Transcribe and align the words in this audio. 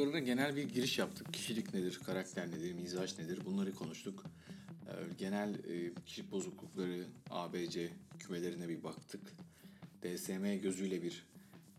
bozukluklarına 0.00 0.26
genel 0.26 0.56
bir 0.56 0.68
giriş 0.68 0.98
yaptık. 0.98 1.34
Kişilik 1.34 1.74
nedir, 1.74 2.00
karakter 2.06 2.50
nedir, 2.50 2.72
mizaç 2.72 3.18
nedir 3.18 3.44
bunları 3.44 3.74
konuştuk. 3.74 4.24
Ee, 4.88 4.92
genel 5.18 5.54
e, 5.54 5.94
kişilik 6.06 6.32
bozuklukları 6.32 7.06
ABC 7.30 7.90
kümelerine 8.18 8.68
bir 8.68 8.82
baktık. 8.82 9.20
DSM 10.02 10.60
gözüyle 10.62 11.02
bir 11.02 11.26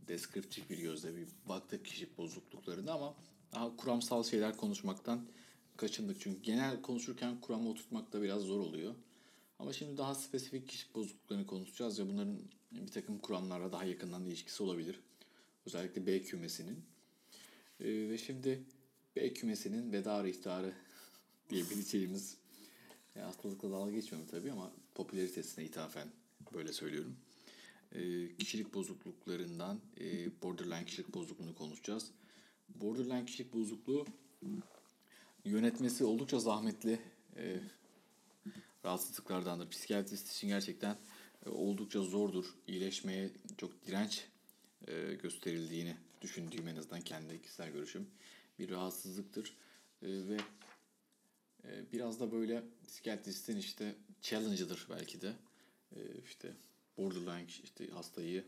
deskriptif 0.08 0.70
bir 0.70 0.78
gözle 0.78 1.16
bir 1.16 1.28
baktık 1.50 1.86
kişilik 1.86 2.18
bozukluklarına 2.18 2.92
ama 2.94 3.16
daha 3.54 3.78
kuramsal 3.78 4.24
şeyler 4.24 4.58
konuşmaktan 4.58 5.28
kaçındık. 5.78 6.22
Çünkü 6.22 6.42
genel 6.42 6.82
konuşurken 6.82 7.42
kuramı 7.42 7.70
oturtmak 7.70 8.14
da 8.14 8.22
biraz 8.22 8.42
zor 8.42 8.60
oluyor. 8.60 8.96
Ama 9.60 9.74
şimdi 9.74 9.98
daha 9.98 10.16
spesifik 10.16 10.68
kişilik 10.68 10.96
bozukluklarını 10.96 11.48
konuşacağız 11.48 12.00
ve 12.00 12.10
bunların 12.10 12.40
bir 12.72 12.92
takım 12.92 13.20
kuramlarla 13.20 13.72
daha 13.72 13.84
yakından 13.84 14.26
ilişkisi 14.26 14.64
olabilir. 14.64 15.00
Özellikle 15.66 16.08
B 16.08 16.22
kümesinin. 16.22 16.92
Ee, 17.82 18.10
ve 18.10 18.18
şimdi 18.18 18.64
B 19.16 19.34
kümesinin 19.34 19.92
veda 19.92 20.28
ihtarı 20.28 20.74
diyebileceğimiz 21.50 22.38
ya 23.16 23.28
hastalıkla 23.28 23.72
dalga 23.72 23.92
geçmiyorum 23.92 24.30
tabii 24.32 24.52
ama 24.52 24.72
popülaritesine 24.96 25.66
ithafen 25.66 26.08
böyle 26.54 26.74
söylüyorum. 26.74 27.16
Ee, 27.96 28.36
kişilik 28.38 28.74
bozukluklarından 28.74 29.80
e, 30.00 30.30
borderline 30.42 30.86
kişilik 30.86 31.14
bozukluğunu 31.14 31.56
konuşacağız. 31.56 32.12
Borderline 32.70 33.26
kişilik 33.26 33.54
bozukluğu 33.54 34.06
yönetmesi 35.46 36.04
oldukça 36.04 36.40
zahmetli 36.40 37.00
e, 37.38 37.60
rahatsızlıklardandır. 38.86 39.70
Psikiyatrist 39.70 40.32
için 40.32 40.48
gerçekten 40.48 40.98
e, 41.46 41.50
oldukça 41.50 42.02
zordur. 42.02 42.46
İyileşmeye 42.68 43.30
çok 43.58 43.88
direnç 43.88 44.26
e, 44.88 45.14
gösterildiğini 45.14 45.96
düşündüğüm 46.22 46.68
en 46.68 46.76
azından 46.76 47.02
kendi 47.02 47.42
kişisel 47.42 47.72
görüşüm 47.72 48.08
bir 48.60 48.70
rahatsızlıktır. 48.70 49.58
E, 50.02 50.08
ve 50.08 50.38
e, 51.64 51.92
biraz 51.94 52.20
da 52.20 52.32
böyle 52.32 52.64
psikiyatristin 52.88 53.58
işte 53.58 53.96
challenge'ıdır 54.22 54.88
belki 54.90 55.22
de. 55.22 55.34
E, 55.96 56.00
işte 56.26 56.54
borderline 56.98 57.48
işte 57.64 57.88
hastayı 57.88 58.46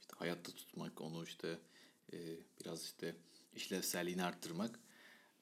işte 0.00 0.12
hayatta 0.16 0.52
tutmak, 0.52 1.00
onu 1.00 1.24
işte 1.24 1.58
e, 2.12 2.16
biraz 2.60 2.84
işte 2.84 3.16
işlevselliğini 3.56 4.24
arttırmak. 4.24 4.80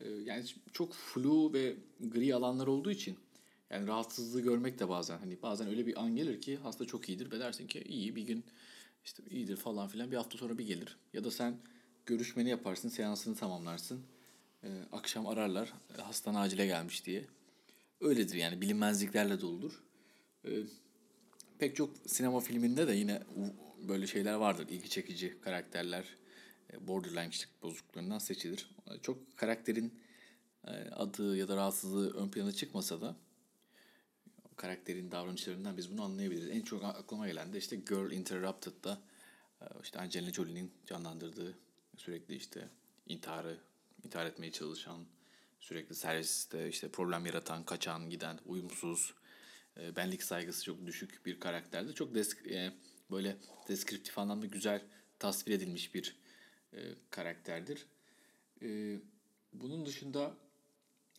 E, 0.00 0.08
yani 0.08 0.44
çok 0.72 0.94
flu 0.94 1.52
ve 1.52 1.76
gri 2.00 2.34
alanlar 2.34 2.66
olduğu 2.66 2.90
için 2.90 3.18
yani 3.70 3.86
rahatsızlığı 3.86 4.40
görmek 4.40 4.78
de 4.78 4.88
bazen 4.88 5.18
hani 5.18 5.42
bazen 5.42 5.68
öyle 5.68 5.86
bir 5.86 6.02
an 6.02 6.16
gelir 6.16 6.40
ki 6.40 6.56
hasta 6.56 6.84
çok 6.84 7.08
iyidir 7.08 7.30
ve 7.30 7.40
dersin 7.40 7.66
ki 7.66 7.82
iyi 7.82 8.16
bir 8.16 8.22
gün 8.22 8.44
işte 9.06 9.22
iyidir 9.30 9.56
falan 9.56 9.88
filan 9.88 10.10
bir 10.10 10.16
hafta 10.16 10.38
sonra 10.38 10.58
bir 10.58 10.66
gelir. 10.66 10.96
Ya 11.12 11.24
da 11.24 11.30
sen 11.30 11.56
görüşmeni 12.06 12.48
yaparsın, 12.48 12.88
seansını 12.88 13.36
tamamlarsın. 13.36 14.02
Ee, 14.64 14.68
akşam 14.92 15.26
ararlar 15.26 15.72
hastan 15.96 16.34
acile 16.34 16.66
gelmiş 16.66 17.06
diye. 17.06 17.24
Öyledir 18.00 18.34
yani 18.34 18.60
bilinmezliklerle 18.60 19.40
doludur. 19.40 19.82
Ee, 20.44 20.50
pek 21.58 21.76
çok 21.76 21.90
sinema 22.06 22.40
filminde 22.40 22.88
de 22.88 22.92
yine 22.92 23.22
böyle 23.88 24.06
şeyler 24.06 24.34
vardır. 24.34 24.66
İlgi 24.70 24.88
çekici 24.88 25.40
karakterler 25.40 26.04
borderline 26.80 27.30
kişilik 27.30 27.62
bozukluklarından 27.62 28.18
seçilir. 28.18 28.70
Çok 29.02 29.36
karakterin 29.36 30.00
adı 30.92 31.36
ya 31.36 31.48
da 31.48 31.56
rahatsızlığı 31.56 32.14
ön 32.14 32.28
plana 32.28 32.52
çıkmasa 32.52 33.00
da 33.00 33.16
karakterin 34.56 35.10
davranışlarından 35.10 35.76
biz 35.76 35.92
bunu 35.92 36.02
anlayabiliriz. 36.02 36.48
En 36.50 36.62
çok 36.62 36.84
aklıma 36.84 37.26
gelen 37.26 37.52
de 37.52 37.58
işte 37.58 37.76
Girl 37.76 38.10
Interrupted'da 38.10 39.00
işte 39.82 39.98
Angelina 39.98 40.32
Jolie'nin 40.32 40.72
canlandırdığı 40.86 41.58
sürekli 41.96 42.36
işte 42.36 42.68
intiharı 43.06 43.58
intihar 44.04 44.26
etmeye 44.26 44.52
çalışan, 44.52 45.04
sürekli 45.60 45.94
serviste 45.94 46.68
işte 46.68 46.88
problem 46.88 47.26
yaratan, 47.26 47.64
kaçan, 47.64 48.10
giden, 48.10 48.38
uyumsuz, 48.46 49.14
benlik 49.96 50.22
saygısı 50.22 50.64
çok 50.64 50.86
düşük 50.86 51.26
bir 51.26 51.40
karakterdi. 51.40 51.94
Çok 51.94 52.14
desk 52.14 52.44
böyle 53.10 53.36
deskriptif 53.68 54.18
anlamda 54.18 54.46
güzel 54.46 54.82
tasvir 55.18 55.52
edilmiş 55.52 55.94
bir 55.94 56.16
karakterdir. 57.10 57.86
bunun 59.52 59.86
dışında 59.86 60.34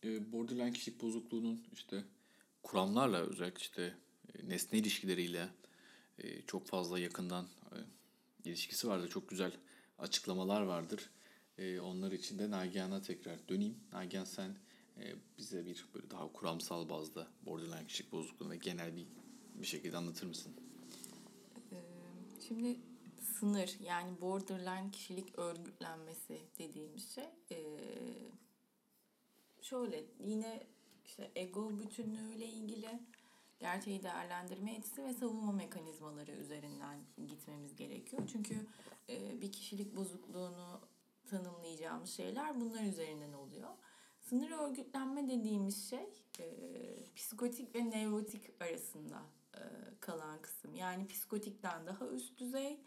borderline 0.03 0.73
kişilik 0.73 1.01
bozukluğunun 1.01 1.67
işte 1.73 2.03
kuramlarla 2.67 3.17
özellikle 3.17 3.61
işte 3.61 3.93
e, 4.35 4.49
nesne 4.49 4.79
ilişkileriyle 4.79 5.49
e, 6.19 6.41
çok 6.41 6.65
fazla 6.65 6.99
yakından 6.99 7.45
e, 7.45 7.77
ilişkisi 8.49 8.87
vardır. 8.87 9.09
Çok 9.09 9.29
güzel 9.29 9.51
açıklamalar 9.99 10.61
vardır. 10.61 11.09
Onlar 11.81 12.11
için 12.11 12.39
de 12.39 12.51
Nagihan'a 12.51 13.01
tekrar 13.01 13.49
döneyim. 13.49 13.75
Nagihan 13.93 14.23
sen 14.23 14.55
bize 15.37 15.65
bir 15.65 15.85
böyle 15.95 16.09
daha 16.09 16.31
kuramsal 16.31 16.89
bazda 16.89 17.27
borderline 17.45 17.87
kişilik 17.87 18.11
bozukluğunu 18.11 18.49
ve 18.49 18.57
genel 18.57 18.95
bir 18.95 19.05
bir 19.55 19.67
şekilde 19.67 19.97
anlatır 19.97 20.27
mısın? 20.27 20.53
Şimdi 22.47 22.79
sınır 23.39 23.77
yani 23.85 24.21
borderline 24.21 24.91
kişilik 24.91 25.39
örgütlenmesi 25.39 26.41
dediğimiz 26.59 27.15
şey 27.15 27.25
şöyle 29.61 30.05
yine 30.19 30.67
işte 31.07 31.31
ego 31.35 31.79
bütünlüğüyle 31.79 32.45
ilgili 32.45 32.99
gerçeği 33.59 34.03
değerlendirme 34.03 34.75
etisi 34.75 35.03
ve 35.03 35.13
savunma 35.13 35.51
mekanizmaları 35.51 36.31
üzerinden 36.31 36.99
gitmemiz 37.27 37.75
gerekiyor. 37.75 38.21
Çünkü 38.31 38.55
e, 39.09 39.41
bir 39.41 39.51
kişilik 39.51 39.95
bozukluğunu 39.95 40.81
tanımlayacağımız 41.29 42.09
şeyler 42.09 42.61
bunlar 42.61 42.83
üzerinden 42.83 43.33
oluyor. 43.33 43.69
Sınır 44.19 44.51
örgütlenme 44.51 45.27
dediğimiz 45.27 45.89
şey 45.89 46.23
e, 46.39 46.45
psikotik 47.15 47.75
ve 47.75 47.89
nevrotik 47.89 48.61
arasında 48.61 49.21
e, 49.55 49.61
kalan 49.99 50.41
kısım. 50.41 50.75
Yani 50.75 51.07
psikotikten 51.07 51.87
daha 51.87 52.07
üst 52.07 52.37
düzey 52.37 52.79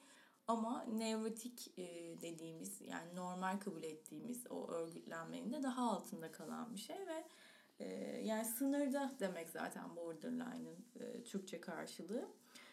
ama 0.48 0.84
nevrotik 0.84 1.78
e, 1.78 1.84
dediğimiz 2.20 2.80
yani 2.80 3.14
normal 3.14 3.60
kabul 3.60 3.82
ettiğimiz 3.82 4.46
o 4.50 4.68
örgütlenmenin 4.68 5.52
de 5.52 5.62
daha 5.62 5.90
altında 5.90 6.32
kalan 6.32 6.74
bir 6.74 6.80
şey 6.80 6.96
ve 7.06 7.24
yani 8.24 8.44
sınırda 8.44 9.12
demek 9.20 9.48
zaten 9.48 9.96
borderline'ın 9.96 11.00
e, 11.00 11.24
Türkçe 11.24 11.60
karşılığı. 11.60 12.28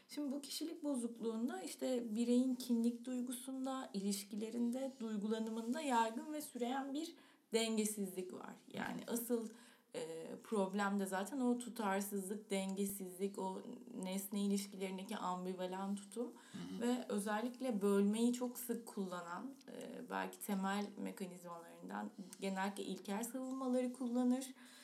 Şimdi 0.10 0.32
bu 0.32 0.42
kişilik 0.42 0.84
bozukluğunda 0.84 1.62
işte 1.62 2.16
bireyin 2.16 2.56
kinlik 2.56 3.06
duygusunda, 3.06 3.90
ilişkilerinde, 3.94 4.92
duygulanımında 5.00 5.82
yaygın 5.82 6.34
ve 6.34 6.42
süreyen 6.42 6.94
bir 6.94 7.16
dengesizlik 7.54 8.34
var. 8.34 8.56
Yani 8.74 9.02
asıl 9.08 9.48
e, 9.96 10.36
problem 10.44 11.00
de 11.00 11.06
zaten 11.06 11.40
o 11.40 11.58
tutarsızlık, 11.58 12.52
dengesizlik, 12.52 13.40
o 13.40 13.62
nesne 14.04 14.42
ilişkilerindeki 14.42 15.18
ambivalan 15.18 15.96
tutum 15.96 16.34
hı 16.52 16.58
hı. 16.58 16.82
ve 16.82 17.06
özellikle 17.10 17.82
bölmeyi 17.82 18.34
çok 18.34 18.60
sık 18.60 18.86
kullanan 18.86 19.52
e, 19.68 20.10
belki 20.10 20.40
temel 20.40 20.86
mekanizmalarından 20.98 22.12
genellikle 22.42 22.84
ilkel 22.84 23.24
savunmaları 23.24 23.94
kullanır 23.94 24.44
e, 24.44 24.77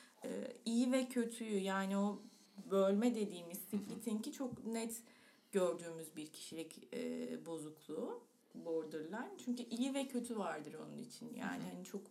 iyi 0.64 0.92
ve 0.92 1.08
kötüyü 1.08 1.58
yani 1.58 1.98
o 1.98 2.22
bölme 2.70 3.14
dediğimiz 3.14 3.58
splitting'i 3.58 4.32
çok 4.32 4.64
net 4.64 5.02
gördüğümüz 5.52 6.16
bir 6.16 6.26
kişilik 6.26 6.94
e, 6.94 7.46
bozukluğu 7.46 8.22
borderline. 8.54 9.30
Çünkü 9.44 9.62
iyi 9.62 9.94
ve 9.94 10.08
kötü 10.08 10.38
vardır 10.38 10.74
onun 10.74 10.98
için. 10.98 11.34
Yani 11.34 11.62
hani 11.72 11.84
çok 11.84 12.02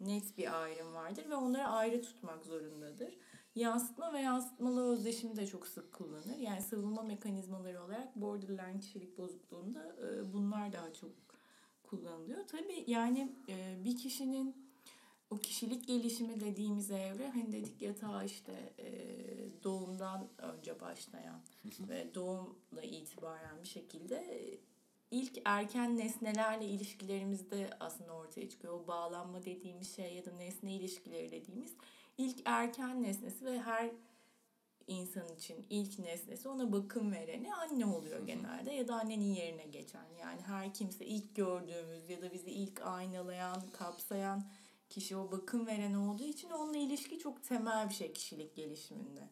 net 0.00 0.38
bir 0.38 0.62
ayrım 0.62 0.94
vardır 0.94 1.30
ve 1.30 1.34
onları 1.34 1.66
ayrı 1.66 2.02
tutmak 2.02 2.44
zorundadır. 2.44 3.18
Yansıtma 3.54 4.12
ve 4.12 4.20
yansıtmalı 4.20 4.92
özdeşimi 4.92 5.36
de 5.36 5.46
çok 5.46 5.66
sık 5.66 5.92
kullanır. 5.92 6.36
Yani 6.38 6.62
savunma 6.62 7.02
mekanizmaları 7.02 7.84
olarak 7.84 8.16
borderline 8.16 8.80
kişilik 8.80 9.18
bozukluğunda 9.18 9.96
e, 10.02 10.32
bunlar 10.32 10.72
daha 10.72 10.92
çok 10.92 11.10
kullanılıyor. 11.82 12.46
Tabii 12.46 12.84
yani 12.86 13.36
e, 13.48 13.84
bir 13.84 13.96
kişinin 13.96 14.71
o 15.32 15.38
kişilik 15.38 15.86
gelişimi 15.86 16.40
dediğimiz 16.40 16.90
evre 16.90 17.28
hani 17.28 17.52
dedik 17.52 17.82
ya 17.82 17.94
ta 17.94 18.24
işte 18.24 18.52
e, 18.78 18.88
doğumdan 19.64 20.28
önce 20.38 20.80
başlayan 20.80 21.40
ve 21.80 22.14
doğumla 22.14 22.82
itibaren 22.82 23.62
bir 23.62 23.68
şekilde 23.68 24.16
e, 24.16 24.58
ilk 25.10 25.38
erken 25.44 25.96
nesnelerle 25.96 26.66
ilişkilerimizde 26.66 27.70
aslında 27.80 28.12
ortaya 28.12 28.48
çıkıyor. 28.48 28.74
O 28.74 28.86
bağlanma 28.86 29.44
dediğimiz 29.44 29.96
şey 29.96 30.14
ya 30.14 30.24
da 30.24 30.32
nesne 30.32 30.74
ilişkileri 30.74 31.30
dediğimiz 31.30 31.74
ilk 32.18 32.36
erken 32.44 33.02
nesnesi 33.02 33.44
ve 33.44 33.60
her 33.60 33.90
insan 34.86 35.28
için 35.28 35.66
ilk 35.70 35.98
nesnesi 35.98 36.48
ona 36.48 36.72
bakım 36.72 37.12
vereni 37.12 37.54
anne 37.54 37.86
oluyor 37.86 38.26
genelde 38.26 38.72
ya 38.72 38.88
da 38.88 38.94
annenin 38.94 39.34
yerine 39.34 39.64
geçen. 39.64 40.06
Yani 40.20 40.40
her 40.40 40.74
kimse 40.74 41.06
ilk 41.06 41.34
gördüğümüz 41.36 42.10
ya 42.10 42.22
da 42.22 42.32
bizi 42.32 42.50
ilk 42.50 42.82
aynalayan, 42.82 43.62
kapsayan 43.72 44.44
kişi 44.92 45.16
o 45.16 45.32
bakım 45.32 45.66
veren 45.66 45.94
olduğu 45.94 46.24
için 46.24 46.50
onunla 46.50 46.78
ilişki 46.78 47.18
çok 47.18 47.42
temel 47.42 47.88
bir 47.88 47.94
şey 47.94 48.12
kişilik 48.12 48.56
gelişiminde. 48.56 49.28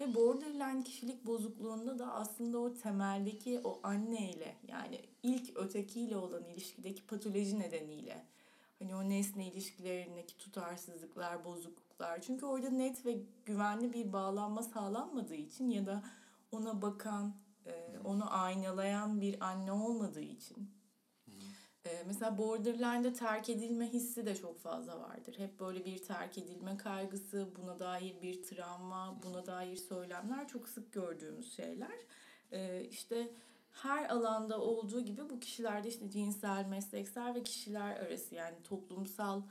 Ve 0.00 0.14
borderline 0.14 0.84
kişilik 0.84 1.26
bozukluğunda 1.26 1.98
da 1.98 2.12
aslında 2.14 2.58
o 2.58 2.74
temeldeki 2.74 3.60
o 3.64 3.80
anneyle 3.82 4.56
yani 4.68 5.00
ilk 5.22 5.56
ötekiyle 5.56 6.16
olan 6.16 6.44
ilişkideki 6.44 7.06
patoloji 7.06 7.58
nedeniyle 7.58 8.26
Hani 8.78 8.94
o 8.94 9.08
nesne 9.08 9.46
ilişkilerindeki 9.46 10.36
tutarsızlıklar, 10.36 11.44
bozukluklar. 11.44 12.22
Çünkü 12.22 12.46
orada 12.46 12.70
net 12.70 13.06
ve 13.06 13.18
güvenli 13.46 13.92
bir 13.92 14.12
bağlanma 14.12 14.62
sağlanmadığı 14.62 15.34
için 15.34 15.70
ya 15.70 15.86
da 15.86 16.02
ona 16.52 16.82
bakan, 16.82 17.34
e, 17.66 17.98
onu 18.04 18.34
aynalayan 18.34 19.20
bir 19.20 19.44
anne 19.44 19.72
olmadığı 19.72 20.20
için. 20.20 20.70
E, 21.86 22.02
mesela 22.06 22.38
borderline'da 22.38 23.12
terk 23.12 23.48
edilme 23.48 23.92
hissi 23.92 24.26
de 24.26 24.36
çok 24.36 24.58
fazla 24.58 25.00
vardır. 25.00 25.34
Hep 25.38 25.60
böyle 25.60 25.84
bir 25.84 25.98
terk 25.98 26.38
edilme 26.38 26.76
kaygısı, 26.76 27.48
buna 27.56 27.78
dair 27.78 28.22
bir 28.22 28.42
travma, 28.42 29.18
buna 29.22 29.46
dair 29.46 29.76
söylemler 29.76 30.48
çok 30.48 30.68
sık 30.68 30.92
gördüğümüz 30.92 31.56
şeyler. 31.56 31.98
E, 32.52 32.84
işte 32.90 33.30
her 33.72 34.08
alanda 34.08 34.60
olduğu 34.60 35.00
gibi 35.00 35.30
bu 35.30 35.40
kişilerde 35.40 35.88
işte 35.88 36.10
cinsel, 36.10 36.66
mesleksel 36.66 37.34
ve 37.34 37.42
kişiler 37.42 37.96
arası 37.96 38.34
yani 38.34 38.56
toplumsal 38.62 39.42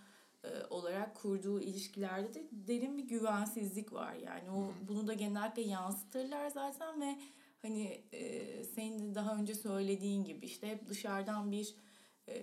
e, 0.44 0.48
olarak 0.70 1.16
kurduğu 1.16 1.62
ilişkilerde 1.62 2.34
de 2.34 2.44
derin 2.52 2.98
bir 2.98 3.04
güvensizlik 3.04 3.94
var. 3.94 4.14
Yani 4.14 4.52
o 4.52 4.72
bunu 4.88 5.08
da 5.08 5.14
genellikle 5.14 5.62
yansıtırlar 5.62 6.50
zaten 6.50 7.02
ve 7.02 7.16
hani 7.62 8.02
e, 8.12 8.64
senin 8.64 9.00
de 9.00 9.16
daha 9.16 9.36
önce 9.36 9.56
söylediğin 9.56 10.24
gibi 10.24 10.46
işte 10.46 10.68
hep 10.68 10.88
dışarıdan 10.88 11.52
bir 11.52 11.76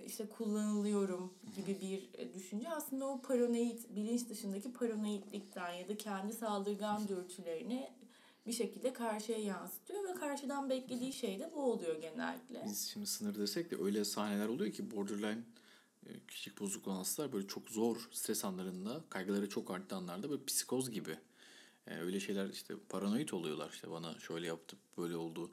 işte 0.05 0.29
kullanılıyorum 0.29 1.33
gibi 1.55 1.81
bir 1.81 2.19
e, 2.19 2.33
düşünce 2.33 2.69
aslında 2.69 3.05
o 3.05 3.21
paranoid 3.21 3.79
bilinç 3.95 4.29
dışındaki 4.29 4.73
paranoidlikten 4.73 5.73
ya 5.73 5.87
da 5.87 5.97
kendi 5.97 6.33
saldırgan 6.33 7.07
dürtülerini 7.07 7.89
bir 8.47 8.51
şekilde 8.53 8.93
karşıya 8.93 9.37
yansıtıyor 9.37 10.03
ve 10.03 10.13
karşıdan 10.13 10.69
beklediği 10.69 11.13
şey 11.13 11.39
de 11.39 11.51
bu 11.55 11.61
oluyor 11.61 12.01
genellikle. 12.01 12.63
Biz 12.65 12.89
şimdi 12.89 13.07
sınır 13.07 13.35
desek 13.35 13.71
de 13.71 13.83
öyle 13.83 14.05
sahneler 14.05 14.47
oluyor 14.47 14.71
ki 14.71 14.91
borderline 14.91 15.43
e, 16.05 16.09
kişilik 16.27 16.59
bozukluğu 16.59 16.93
hastalar 16.93 17.33
böyle 17.33 17.47
çok 17.47 17.69
zor 17.69 18.09
stres 18.11 18.45
anlarında, 18.45 19.01
kaygıları 19.09 19.49
çok 19.49 19.71
arttığı 19.71 19.95
anlarda 19.95 20.29
böyle 20.29 20.45
psikoz 20.45 20.91
gibi. 20.91 21.17
Yani 21.87 22.01
öyle 22.01 22.19
şeyler 22.19 22.49
işte 22.49 22.73
paranoid 22.89 23.29
oluyorlar 23.29 23.69
işte 23.73 23.91
bana 23.91 24.19
şöyle 24.19 24.47
yaptı, 24.47 24.77
böyle 24.97 25.15
oldu. 25.15 25.51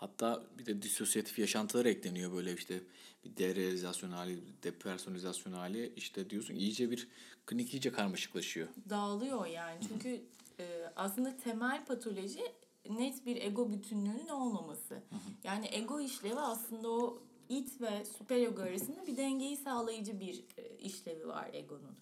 Hatta 0.00 0.42
bir 0.58 0.66
de 0.66 0.82
disosyatif 0.82 1.38
yaşantılar 1.38 1.86
ekleniyor 1.86 2.32
böyle 2.32 2.54
işte 2.54 2.80
bir 3.24 3.36
derealizasyon 3.36 4.10
hali, 4.10 4.38
depersonalizasyon 4.62 5.52
hali 5.52 5.92
işte 5.96 6.30
diyorsun 6.30 6.54
iyice 6.54 6.90
bir 6.90 7.08
klinik 7.46 7.74
iyice 7.74 7.92
karmaşıklaşıyor. 7.92 8.68
Dağılıyor 8.90 9.46
yani 9.46 9.78
çünkü 9.88 10.22
e, 10.58 10.92
aslında 10.96 11.36
temel 11.36 11.84
patoloji 11.84 12.42
net 12.90 13.26
bir 13.26 13.42
ego 13.42 13.72
bütünlüğünün 13.72 14.28
olmaması. 14.28 15.02
Yani 15.44 15.68
ego 15.72 16.00
işlevi 16.00 16.40
aslında 16.40 16.90
o 16.90 17.22
it 17.48 17.80
ve 17.80 18.04
süper 18.18 18.36
ego 18.36 18.62
arasında 18.62 19.06
bir 19.06 19.16
dengeyi 19.16 19.56
sağlayıcı 19.56 20.20
bir 20.20 20.44
e, 20.58 20.78
işlevi 20.78 21.28
var 21.28 21.50
egonun. 21.52 21.96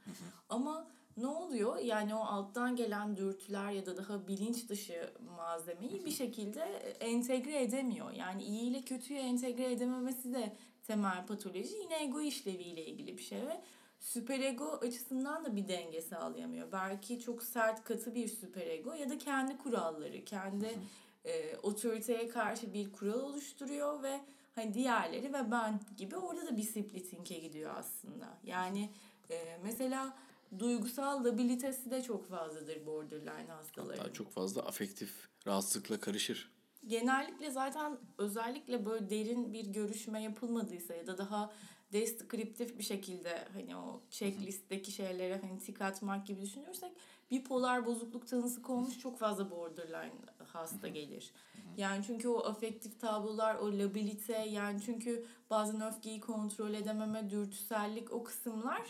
Ama 0.49 0.91
ne 1.21 1.27
oluyor? 1.27 1.79
Yani 1.79 2.15
o 2.15 2.19
alttan 2.19 2.77
gelen 2.77 3.17
dürtüler 3.17 3.71
ya 3.71 3.87
da 3.87 3.97
daha 3.97 4.29
bilinç 4.29 4.69
dışı 4.69 5.11
malzemeyi 5.37 6.05
bir 6.05 6.11
şekilde 6.11 6.63
entegre 7.01 7.63
edemiyor. 7.63 8.13
Yani 8.13 8.43
iyi 8.43 8.71
ile 8.71 8.83
kötüyü 8.83 9.19
entegre 9.19 9.73
edememesi 9.73 10.35
de 10.35 10.57
temel 10.87 11.27
patoloji. 11.27 11.77
Yine 11.83 12.05
ego 12.05 12.21
işleviyle 12.21 12.87
ilgili 12.87 13.19
bir 13.19 13.23
şey 13.23 13.39
ve 13.39 13.61
süperego 14.01 14.65
açısından 14.65 15.45
da 15.45 15.57
bir 15.57 15.69
denge 15.69 16.01
sağlayamıyor. 16.01 16.73
Belki 16.73 17.21
çok 17.21 17.43
sert 17.43 17.85
katı 17.85 18.15
bir 18.15 18.29
süperego 18.29 18.95
ya 18.95 19.11
da 19.11 19.19
kendi 19.19 19.59
kuralları, 19.59 20.25
kendi 20.25 20.79
e, 21.25 21.57
otoriteye 21.57 22.29
karşı 22.29 22.73
bir 22.73 22.93
kural 22.93 23.21
oluşturuyor 23.21 24.03
ve 24.03 24.21
hani 24.55 24.75
diğerleri 24.75 25.33
ve 25.33 25.51
ben 25.51 25.81
gibi 25.97 26.17
orada 26.17 26.47
da 26.47 26.57
bir 26.57 26.63
splitting'e 26.63 27.39
gidiyor 27.39 27.75
aslında. 27.77 28.29
Yani 28.45 28.91
e, 29.31 29.59
mesela 29.65 30.17
duygusal 30.59 31.25
labilitesi 31.25 31.91
de 31.91 32.03
çok 32.03 32.29
fazladır 32.29 32.87
borderline 32.87 33.53
hastaların. 33.53 34.05
Daha 34.05 34.13
çok 34.13 34.31
fazla 34.31 34.63
afektif 34.63 35.29
rahatsızlıkla 35.47 36.01
karışır. 36.01 36.53
Genellikle 36.87 37.51
zaten 37.51 37.99
özellikle 38.19 38.87
böyle 38.87 39.11
derin 39.11 39.53
bir 39.53 39.67
görüşme 39.67 40.23
yapılmadıysa 40.23 40.95
ya 40.95 41.07
da 41.07 41.19
daha 41.19 41.53
deskriptif 41.93 42.79
bir 42.79 42.83
şekilde 42.83 43.49
hani 43.53 43.77
o 43.77 44.03
checklist'teki 44.11 44.93
şeylere 44.93 45.41
hani 45.41 45.59
tik 45.59 45.81
atmak 45.81 46.27
gibi 46.27 46.43
düşünürsek 46.43 46.93
bipolar 47.31 47.87
bozukluk 47.87 48.29
tanısı 48.29 48.63
konmuş 48.63 48.99
çok 48.99 49.19
fazla 49.19 49.51
borderline 49.51 50.13
hasta 50.53 50.89
gelir. 50.89 51.33
Yani 51.77 52.05
çünkü 52.07 52.29
o 52.29 52.45
afektif 52.45 53.01
tablolar, 53.01 53.55
o 53.55 53.79
labilite 53.79 54.39
yani 54.39 54.81
çünkü 54.83 55.25
bazen 55.51 55.81
öfkeyi 55.81 56.21
kontrol 56.21 56.75
edememe, 56.75 57.31
dürtüsellik 57.31 58.13
o 58.13 58.25
kısımlar 58.25 58.83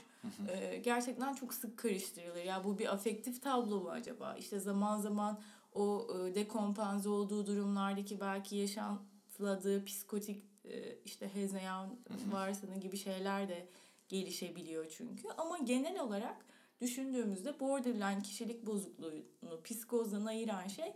e, 0.49 0.77
gerçekten 0.77 1.35
çok 1.35 1.55
sık 1.55 1.79
karıştırılır. 1.79 2.45
Ya 2.45 2.65
bu 2.65 2.79
bir 2.79 2.93
afektif 2.93 3.43
tablo 3.43 3.81
mu 3.81 3.91
acaba? 3.91 4.37
İşte 4.39 4.61
zaman 4.61 4.99
zaman 4.99 5.41
o 5.75 6.07
e, 6.15 6.35
dekompanze 6.35 7.09
olduğu 7.09 7.47
durumlardaki 7.47 8.21
belki 8.21 8.57
yaşantıladığı 8.57 9.85
psikotik 9.85 10.45
e, 10.65 10.99
işte 11.05 11.35
hezeyan 11.35 11.97
varsını 12.33 12.77
gibi 12.77 12.97
şeyler 12.97 13.49
de 13.49 13.69
gelişebiliyor 14.09 14.87
çünkü. 14.97 15.29
Ama 15.39 15.59
genel 15.59 16.01
olarak 16.01 16.37
düşündüğümüzde 16.81 17.61
borderline 17.61 18.23
kişilik 18.23 18.67
bozukluğunu 18.67 19.63
psikozdan 19.65 20.27
ayıran 20.27 20.69
şey 20.69 20.93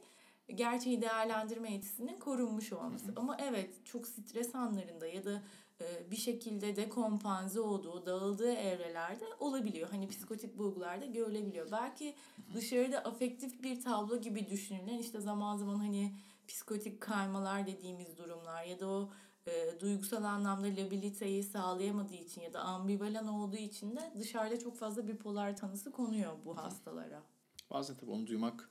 gerçeği 0.54 1.02
değerlendirme 1.02 1.72
yetisinin 1.72 2.18
korunmuş 2.18 2.72
olması. 2.72 3.12
Ama 3.16 3.36
evet 3.40 3.86
çok 3.86 4.06
stres 4.06 4.54
anlarında 4.54 5.06
ya 5.06 5.24
da 5.24 5.42
e, 5.80 6.10
bir 6.10 6.16
şekilde 6.16 6.76
dekompanze 6.76 7.60
olduğu, 7.60 8.06
dağıldığı 8.06 8.52
evrelerde 8.52 9.24
olabiliyor. 9.40 9.88
Hani 9.90 10.08
psikotik 10.08 10.58
bulgularda 10.58 11.06
görülebiliyor. 11.06 11.70
Belki 11.72 12.14
dışarıda 12.54 12.98
afektif 12.98 13.62
bir 13.62 13.80
tablo 13.82 14.20
gibi 14.20 14.50
düşünülen 14.50 14.98
işte 14.98 15.20
zaman 15.20 15.56
zaman 15.56 15.76
hani 15.76 16.12
psikotik 16.48 17.00
kaymalar 17.00 17.66
dediğimiz 17.66 18.18
durumlar 18.18 18.64
ya 18.64 18.80
da 18.80 18.88
o 18.88 19.10
e, 19.46 19.80
duygusal 19.80 20.24
anlamda 20.24 20.66
labiliteyi 20.66 21.42
sağlayamadığı 21.42 22.14
için 22.14 22.40
ya 22.40 22.52
da 22.52 22.60
ambivalan 22.60 23.28
olduğu 23.28 23.56
için 23.56 23.96
de 23.96 24.12
dışarıda 24.18 24.58
çok 24.58 24.76
fazla 24.76 25.08
bipolar 25.08 25.56
tanısı 25.56 25.92
konuyor 25.92 26.32
bu 26.44 26.56
hastalara. 26.56 27.22
Bazen 27.70 27.96
tabii 27.96 28.10
onu 28.10 28.26
duymak 28.26 28.70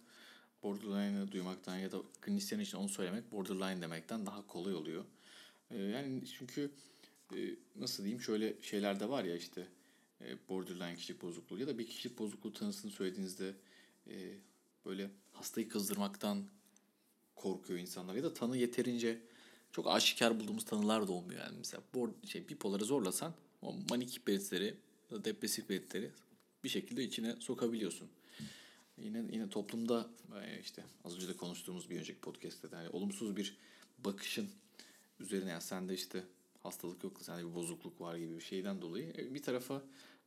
borderline'ı 0.64 1.32
duymaktan 1.32 1.78
ya 1.78 1.92
da 1.92 1.98
klinisyen 2.22 2.60
için 2.60 2.78
onu 2.78 2.90
söylemek 2.90 3.32
borderline 3.32 3.82
demekten 3.82 4.26
daha 4.26 4.48
kolay 4.48 4.76
oluyor. 4.76 5.06
Ee, 5.72 5.78
yani 5.78 6.24
çünkü 6.38 6.72
e, 7.36 7.56
nasıl 7.76 8.04
diyeyim 8.04 8.22
şöyle 8.22 8.62
şeyler 8.62 9.00
de 9.00 9.10
var 9.10 9.24
ya 9.24 9.36
işte 9.36 9.68
e, 10.22 10.48
borderline 10.50 10.96
kişilik 10.96 11.22
bozukluğu 11.22 11.60
ya 11.60 11.68
da 11.68 11.78
bir 11.78 11.88
kişilik 11.88 12.20
bozukluğu 12.20 12.54
tanısını 12.54 12.92
söylediğinizde 12.92 13.56
e, 14.08 14.14
böyle 14.86 15.10
hastayı 15.32 15.70
kızdırmaktan 15.70 16.46
korkuyor 17.36 17.80
insanlar 17.80 18.16
ya 18.16 18.24
da 18.24 18.34
tanı 18.34 18.58
yeterince 18.58 19.22
çok 19.72 19.88
aşikar 19.88 20.40
bulduğumuz 20.40 20.66
tanılar 20.66 21.08
da 21.08 21.12
olmuyor 21.12 21.40
yani 21.40 21.56
mesela 21.58 21.84
bord, 21.94 22.10
şey 22.28 22.50
bipoları 22.50 22.86
zorlasan 22.86 23.34
o 23.62 23.76
manik 23.90 24.28
belirtileri 24.28 24.76
depresif 25.12 25.70
belirtileri 25.70 26.12
bir 26.64 26.70
şekilde 26.70 27.04
içine 27.04 27.36
sokabiliyorsun. 27.40 28.08
Yine 28.98 29.24
yine 29.32 29.50
toplumda 29.50 30.10
e, 30.44 30.60
işte 30.62 30.84
az 31.04 31.16
önce 31.16 31.28
de 31.28 31.38
konuştuğumuz 31.38 31.90
bir 31.90 32.00
önceki 32.00 32.20
podcast'te 32.20 32.72
de 32.72 32.76
hani 32.76 32.90
olumsuz 32.90 33.38
bir 33.38 33.58
bakışın 34.00 34.50
üzerine 35.20 35.50
yani 35.50 35.62
sende 35.62 35.94
işte 35.94 36.24
hastalık 36.64 37.04
yok 37.04 37.22
sende 37.22 37.50
bir 37.50 37.56
bozukluk 37.56 38.02
var 38.02 38.16
gibi 38.16 38.36
bir 38.36 38.42
şeyden 38.42 38.82
dolayı 38.82 39.14
e, 39.18 39.34
bir 39.34 39.42
tarafa 39.42 39.82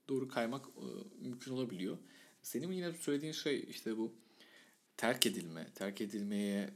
doğru 0.08 0.28
kaymak 0.28 0.66
e, 0.66 0.86
mümkün 1.20 1.52
olabiliyor. 1.52 1.98
Senin 2.42 2.72
yine 2.72 2.92
söylediğin 2.92 3.32
şey 3.32 3.66
işte 3.70 3.96
bu 3.98 4.12
terk 4.96 5.26
edilme, 5.26 5.66
terk 5.74 6.00
edilmeye 6.00 6.70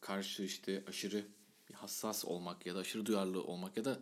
karşı 0.00 0.42
işte 0.42 0.84
aşırı 0.86 1.24
hassas 1.82 2.24
olmak 2.24 2.66
ya 2.66 2.74
da 2.74 2.78
aşırı 2.78 3.06
duyarlı 3.06 3.42
olmak 3.42 3.76
ya 3.76 3.84
da 3.84 3.98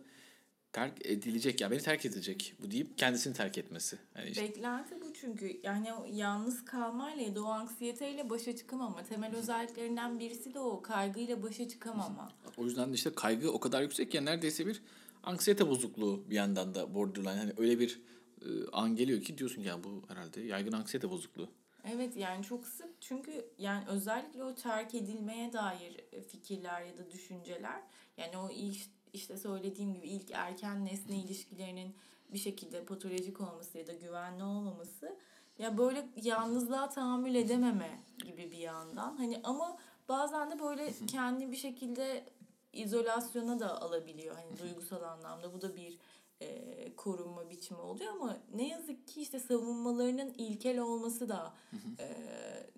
terk 0.73 1.05
edilecek 1.05 1.61
ya 1.61 1.71
beni 1.71 1.79
terk 1.79 2.05
edecek 2.05 2.53
bu 2.59 2.71
deyip 2.71 2.97
kendisini 2.97 3.33
terk 3.33 3.57
etmesi. 3.57 3.97
Yani 4.15 4.29
işte. 4.29 4.43
Beklenti 4.43 5.01
bu 5.01 5.13
çünkü 5.13 5.59
yani 5.63 5.87
yalnız 6.11 6.65
kalmayla 6.65 7.23
ya 7.23 7.35
da 7.35 7.43
o 7.43 7.47
anksiyeteyle 7.47 8.29
başa 8.29 8.55
çıkamama. 8.55 9.03
Temel 9.03 9.35
özelliklerinden 9.35 10.19
birisi 10.19 10.53
de 10.53 10.59
o 10.59 10.81
kaygıyla 10.81 11.43
başa 11.43 11.67
çıkamama. 11.67 12.31
O 12.57 12.65
yüzden 12.65 12.89
de 12.89 12.93
işte 12.93 13.13
kaygı 13.15 13.51
o 13.51 13.59
kadar 13.59 13.81
yüksek 13.81 14.11
ki 14.11 14.25
neredeyse 14.25 14.67
bir 14.67 14.81
anksiyete 15.23 15.67
bozukluğu 15.67 16.29
bir 16.29 16.35
yandan 16.35 16.75
da 16.75 16.95
borderline. 16.95 17.39
Hani 17.39 17.53
öyle 17.57 17.79
bir 17.79 18.01
e, 18.41 18.47
an 18.71 18.95
geliyor 18.95 19.21
ki 19.21 19.37
diyorsun 19.37 19.61
ya 19.61 19.83
bu 19.83 20.03
herhalde 20.07 20.41
yaygın 20.41 20.71
anksiyete 20.71 21.09
bozukluğu. 21.09 21.49
Evet 21.93 22.17
yani 22.17 22.43
çok 22.43 22.67
sık 22.67 23.01
çünkü 23.01 23.45
yani 23.57 23.83
özellikle 23.87 24.43
o 24.43 24.55
terk 24.55 24.95
edilmeye 24.95 25.53
dair 25.53 25.97
fikirler 26.27 26.81
ya 26.81 26.97
da 26.97 27.11
düşünceler 27.11 27.81
yani 28.17 28.37
o 28.37 28.49
iş 28.49 28.89
işte 29.13 29.37
söylediğim 29.37 29.93
gibi 29.93 30.07
ilk 30.07 30.31
erken 30.31 30.85
nesne 30.85 31.15
ilişkilerinin 31.17 31.95
bir 32.33 32.37
şekilde 32.37 32.85
patolojik 32.85 33.41
olması 33.41 33.77
ya 33.77 33.87
da 33.87 33.93
güvenli 33.93 34.43
olmaması 34.43 35.17
ya 35.59 35.77
böyle 35.77 36.09
yalnızlığa 36.15 36.89
tahammül 36.89 37.35
edememe 37.35 37.99
gibi 38.25 38.51
bir 38.51 38.57
yandan. 38.57 39.17
Hani 39.17 39.41
ama 39.43 39.77
bazen 40.09 40.51
de 40.51 40.59
böyle 40.59 40.93
kendi 41.07 41.51
bir 41.51 41.57
şekilde 41.57 42.25
izolasyona 42.73 43.59
da 43.59 43.81
alabiliyor 43.81 44.35
hani 44.35 44.59
duygusal 44.59 45.03
anlamda. 45.03 45.53
Bu 45.53 45.61
da 45.61 45.75
bir 45.75 45.97
e, 46.41 46.95
korunma 46.95 47.49
biçimi 47.49 47.79
oluyor 47.79 48.13
ama 48.13 48.41
ne 48.55 48.67
yazık 48.67 49.07
ki 49.07 49.21
işte 49.21 49.39
savunmalarının 49.39 50.33
ilkel 50.33 50.79
olması 50.79 51.29
da 51.29 51.53
e, 51.99 52.07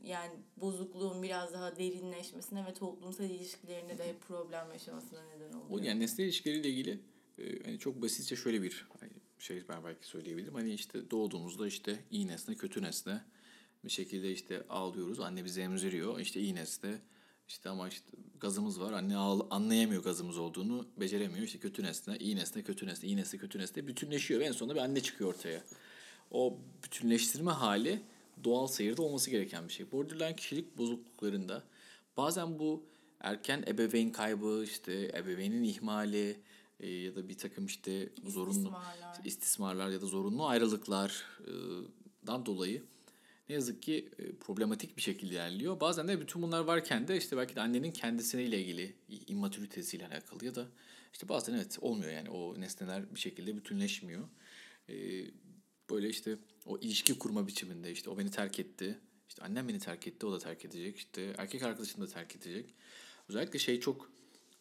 yani 0.03 0.32
bozukluğun 0.58 1.24
biraz 1.24 1.53
daha 1.53 1.75
derinleşmesine 1.75 2.65
ve 2.65 2.74
toplumsal 2.74 3.30
ilişkilerinde 3.30 3.98
de 3.98 4.15
problem 4.27 4.72
yaşamasına 4.74 5.20
neden 5.24 5.53
oluyor. 5.53 5.70
O 5.70 5.77
yani 5.77 6.00
nesne 6.00 6.24
ilişkileriyle 6.24 6.70
ilgili 6.70 7.00
e, 7.39 7.63
hani 7.63 7.80
çok 7.80 8.01
basitçe 8.01 8.36
şöyle 8.36 8.62
bir 8.62 8.88
hani 9.00 9.12
şey 9.39 9.63
ben 9.70 9.84
belki 9.84 10.08
söyleyebilirim. 10.08 10.53
Hani 10.53 10.74
işte 10.74 11.12
doğduğumuzda 11.12 11.68
işte 11.68 12.00
iyi 12.12 12.27
nesne 12.27 12.56
kötü 12.56 12.82
nesne 12.82 13.22
bir 13.84 13.89
şekilde 13.89 14.32
işte 14.32 14.63
ağlıyoruz. 14.70 15.20
Anne 15.20 15.46
bizi 15.46 15.62
emziriyor. 15.62 16.20
İşte 16.20 16.39
iyi 16.39 16.56
nesne 16.56 17.01
işte 17.51 17.70
ama 17.70 17.88
işte 17.88 18.12
gazımız 18.39 18.81
var. 18.81 18.93
Anne 18.93 19.17
anlayamıyor 19.50 20.03
gazımız 20.03 20.38
olduğunu. 20.38 20.86
Beceremiyor. 20.98 21.46
İşte 21.46 21.60
kötü 21.60 21.84
nesne, 21.84 22.17
iyi 22.17 22.36
nesne, 22.36 22.63
kötü 22.63 22.88
nesne, 22.88 23.08
iyi 23.08 23.17
nesne, 23.17 23.39
kötü 23.39 23.60
nesne 23.60 23.88
bütünleşiyor 23.88 24.39
ve 24.39 24.46
en 24.46 24.51
sonunda 24.51 24.75
bir 24.75 24.79
anne 24.79 25.01
çıkıyor 25.01 25.29
ortaya. 25.29 25.63
O 26.31 26.58
bütünleştirme 26.84 27.51
hali 27.51 28.01
doğal 28.43 28.67
seyirde 28.67 29.01
olması 29.01 29.29
gereken 29.29 29.67
bir 29.67 29.74
şey. 29.74 29.91
Borderline 29.91 30.36
kişilik 30.36 30.77
bozukluklarında 30.77 31.63
bazen 32.17 32.60
bu 32.60 32.84
erken 33.20 33.63
ebeveyn 33.67 34.12
kaybı, 34.12 34.63
işte 34.63 35.12
ebeveynin 35.15 35.63
ihmali 35.63 36.39
e, 36.79 36.89
ya 36.89 37.15
da 37.15 37.29
bir 37.29 37.38
takım 37.38 37.65
işte 37.65 38.10
zorunlu 38.27 38.51
İstismarlar. 38.51 39.25
istismarlar 39.25 39.89
ya 39.89 40.01
da 40.01 40.05
zorunlu 40.05 40.46
ayrılıklardan 40.46 42.46
dolayı 42.46 42.84
ne 43.51 43.55
yazık 43.55 43.84
ki 43.84 44.10
e, 44.20 44.36
problematik 44.36 44.98
bir 44.98 45.01
şekilde 45.01 45.34
ilerliyor. 45.34 45.79
Bazen 45.79 46.08
de 46.08 46.22
bütün 46.22 46.41
bunlar 46.41 46.60
varken 46.60 47.08
de 47.08 47.17
işte 47.17 47.38
belki 47.38 47.55
de 47.55 47.62
annenin 47.62 47.91
kendisiyle 47.91 48.62
ilgili 48.62 48.96
immatüritesiyle 49.27 50.08
alakalı 50.08 50.46
ya 50.46 50.55
da 50.55 50.67
işte 51.13 51.29
bazen 51.29 51.53
evet 51.53 51.77
olmuyor 51.81 52.12
yani 52.12 52.29
o 52.29 52.62
nesneler 52.62 53.15
bir 53.15 53.20
şekilde 53.20 53.55
bütünleşmiyor. 53.55 54.24
E, 54.89 54.96
böyle 55.89 56.10
işte 56.10 56.38
o 56.65 56.77
ilişki 56.77 57.20
kurma 57.20 57.48
biçiminde 57.48 57.91
işte 57.91 58.10
o 58.10 58.17
beni 58.17 58.31
terk 58.31 58.60
etti. 58.60 59.00
İşte 59.29 59.43
annem 59.43 59.67
beni 59.67 59.79
terk 59.79 60.08
etti 60.08 60.25
o 60.25 60.31
da 60.31 60.39
terk 60.39 60.65
edecek. 60.65 60.98
İşte 60.98 61.36
erkek 61.38 61.63
arkadaşım 61.63 62.01
da 62.01 62.08
terk 62.08 62.36
edecek. 62.36 62.74
Özellikle 63.29 63.60
şey 63.60 63.79
çok 63.79 64.12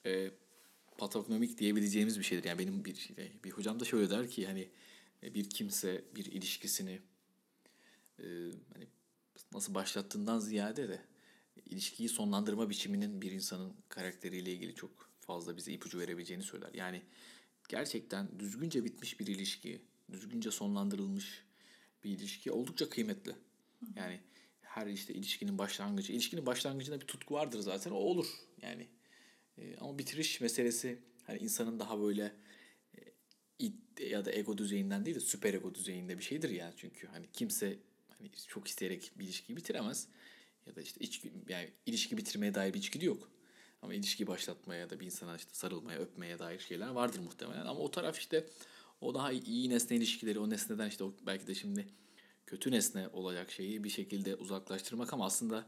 e, 0.07 0.31
patognomik 0.99 1.59
diyebileceğimiz 1.59 2.19
bir 2.19 2.25
şeydir. 2.25 2.49
Yani 2.49 2.59
benim 2.59 2.85
bir 2.85 2.95
şey, 2.95 3.33
bir 3.45 3.51
hocam 3.51 3.81
da 3.81 3.85
şöyle 3.85 4.11
der 4.11 4.31
ki 4.31 4.47
hani 4.47 4.69
e, 5.23 5.35
bir 5.35 5.51
kimse 5.51 6.05
bir 6.17 6.25
ilişkisini 6.25 7.01
e, 8.21 8.27
hani 8.75 8.87
nasıl 9.53 9.75
başlattığından 9.75 10.39
ziyade 10.39 10.89
de 10.89 11.01
ilişkiyi 11.67 12.09
sonlandırma 12.09 12.71
biçiminin 12.71 13.23
bir 13.23 13.33
insanın 13.33 13.75
karakteriyle 13.89 14.53
ilgili 14.53 14.75
çok 14.75 15.11
fazla 15.21 15.57
bize 15.57 15.73
ipucu 15.73 15.99
verebileceğini 15.99 16.43
söyler. 16.43 16.71
Yani 16.75 17.03
gerçekten 17.69 18.39
düzgünce 18.39 18.85
bitmiş 18.85 19.21
bir 19.21 19.27
ilişki, 19.27 19.81
düzgünce 20.13 20.51
sonlandırılmış 20.51 21.45
bir 22.05 22.11
ilişki 22.11 22.53
oldukça 22.53 22.89
kıymetli. 22.89 23.35
Yani 23.97 24.21
her 24.61 24.87
işte 24.87 25.15
ilişkinin 25.15 25.59
başlangıcı, 25.59 26.13
ilişkinin 26.13 26.47
başlangıcında 26.47 27.01
bir 27.01 27.07
tutku 27.07 27.35
vardır 27.35 27.61
zaten 27.61 27.91
o 27.91 27.95
olur 27.95 28.27
yani. 28.63 28.89
E, 29.59 29.77
ama 29.77 29.99
bitiriş 29.99 30.41
meselesi 30.41 30.99
hani 31.25 31.39
insanın 31.39 31.79
daha 31.79 32.01
böyle 32.01 32.33
e, 33.59 34.05
ya 34.05 34.25
da 34.25 34.33
ego 34.33 34.59
düzeyinden 34.59 35.05
değil 35.05 35.17
de 35.17 35.21
süper 35.21 35.55
ego 35.55 35.75
düzeyinde 35.75 36.19
bir 36.19 36.23
şeydir 36.23 36.51
yani 36.51 36.75
çünkü 36.77 37.07
hani 37.07 37.27
kimse 37.33 37.79
hani 38.21 38.31
çok 38.49 38.69
isteyerek 38.69 39.13
bir 39.19 39.25
ilişkiyi 39.25 39.57
bitiremez 39.57 40.09
ya 40.67 40.77
da 40.77 40.83
işte 40.83 41.01
içgü, 41.01 41.33
yani 41.49 41.71
ilişki 41.87 42.17
bitirmeye 42.17 42.55
dair 42.55 42.75
bir 42.75 42.79
içgüdü 42.79 43.07
yok. 43.07 43.31
Ama 43.83 43.95
ilişki 43.95 44.27
başlatmaya 44.27 44.81
ya 44.81 44.91
da 44.91 45.01
bir 45.01 45.07
insana 45.07 45.37
işte 45.37 45.51
sarılmaya, 45.55 45.99
öpmeye 45.99 46.39
dair 46.39 46.59
şeyler 46.59 46.89
vardır 46.89 47.19
muhtemelen. 47.19 47.67
Ama 47.67 47.81
o 47.81 47.91
taraf 47.91 48.19
işte 48.19 48.47
o 49.01 49.15
daha 49.15 49.33
iyi 49.33 49.71
nesne 49.71 49.97
ilişkileri, 49.97 50.39
o 50.39 50.51
nesneden 50.51 50.89
işte 50.89 51.05
o 51.05 51.15
belki 51.27 51.47
de 51.47 51.55
şimdi 51.55 51.87
kötü 52.47 52.71
nesne 52.71 53.09
olacak 53.09 53.51
şeyi 53.51 53.85
bir 53.85 53.89
şekilde 53.89 54.35
uzaklaştırmak 54.35 55.13
ama 55.13 55.27
aslında 55.27 55.67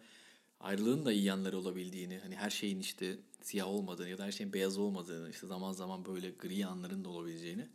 ayrılığın 0.60 1.04
da 1.04 1.12
iyi 1.12 1.24
yanları 1.24 1.58
olabildiğini, 1.58 2.18
hani 2.18 2.36
her 2.36 2.50
şeyin 2.50 2.80
işte 2.80 3.18
siyah 3.42 3.66
olmadığını 3.66 4.08
ya 4.08 4.18
da 4.18 4.24
her 4.24 4.32
şeyin 4.32 4.52
beyaz 4.52 4.78
olmadığını, 4.78 5.30
işte 5.30 5.46
zaman 5.46 5.72
zaman 5.72 6.04
böyle 6.04 6.30
gri 6.30 6.66
anların 6.66 7.04
da 7.04 7.08
olabileceğini 7.08 7.68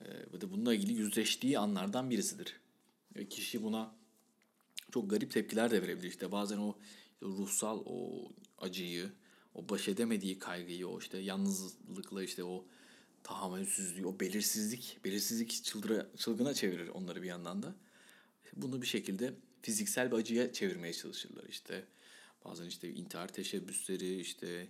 ve 0.00 0.40
de 0.40 0.50
bununla 0.50 0.74
ilgili 0.74 0.92
yüzleştiği 0.92 1.58
anlardan 1.58 2.10
birisidir. 2.10 2.56
E, 3.14 3.28
kişi 3.28 3.62
buna 3.62 3.94
çok 4.92 5.10
garip 5.10 5.30
tepkiler 5.30 5.70
de 5.70 5.82
verebilir. 5.82 6.08
İşte 6.08 6.32
bazen 6.32 6.58
o 6.58 6.76
ruhsal 7.22 7.82
o 7.86 8.28
acıyı, 8.58 9.12
o 9.54 9.68
baş 9.68 9.88
edemediği 9.88 10.38
kaygıyı, 10.38 10.88
o 10.88 10.98
işte 10.98 11.18
yalnızlıkla 11.18 12.22
işte 12.22 12.44
o 12.44 12.64
tahammülsüzlüğü, 13.22 14.06
o 14.06 14.20
belirsizlik, 14.20 14.98
belirsizlik 15.04 15.64
çıldıra, 15.64 16.06
çılgına 16.16 16.54
çevirir 16.54 16.88
onları 16.88 17.22
bir 17.22 17.28
yandan 17.28 17.62
da. 17.62 17.74
Bunu 18.56 18.82
bir 18.82 18.86
şekilde 18.86 19.34
fiziksel 19.62 20.10
bir 20.12 20.16
acıya 20.16 20.52
çevirmeye 20.52 20.92
çalışırlar 20.92 21.44
işte. 21.48 21.84
Bazen 22.44 22.66
işte 22.66 22.90
intihar 22.90 23.28
teşebbüsleri, 23.28 24.20
işte 24.20 24.68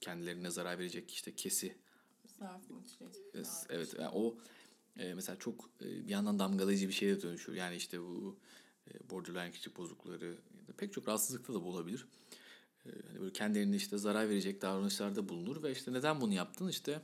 kendilerine 0.00 0.50
zarar 0.50 0.78
verecek 0.78 1.10
işte 1.10 1.34
kesi. 1.34 1.76
Mutileci. 2.70 3.50
Evet, 3.70 3.94
yani 3.98 4.10
o 4.14 4.38
e, 4.98 5.14
mesela 5.14 5.38
çok 5.38 5.70
e, 5.80 5.84
bir 5.84 6.08
yandan 6.08 6.38
damgalayıcı 6.38 6.88
bir 6.88 6.92
şeye 6.92 7.22
dönüşür. 7.22 7.54
Yani 7.54 7.76
işte 7.76 8.00
bu 8.00 8.36
e, 8.88 9.10
borderline 9.10 9.50
kişilik 9.52 9.76
bozuklukları 9.76 10.26
ya 10.26 10.68
da 10.68 10.72
pek 10.76 10.92
çok 10.92 11.08
rahatsızlıkta 11.08 11.54
da 11.54 11.64
bu 11.64 11.68
olabilir. 11.68 12.06
E, 12.86 12.90
hani 13.08 13.20
böyle 13.20 13.32
kendilerine 13.32 13.76
işte 13.76 13.98
zarar 13.98 14.28
verecek 14.28 14.62
davranışlarda 14.62 15.28
bulunur 15.28 15.62
ve 15.62 15.72
işte 15.72 15.92
neden 15.92 16.20
bunu 16.20 16.34
yaptın 16.34 16.68
işte 16.68 17.00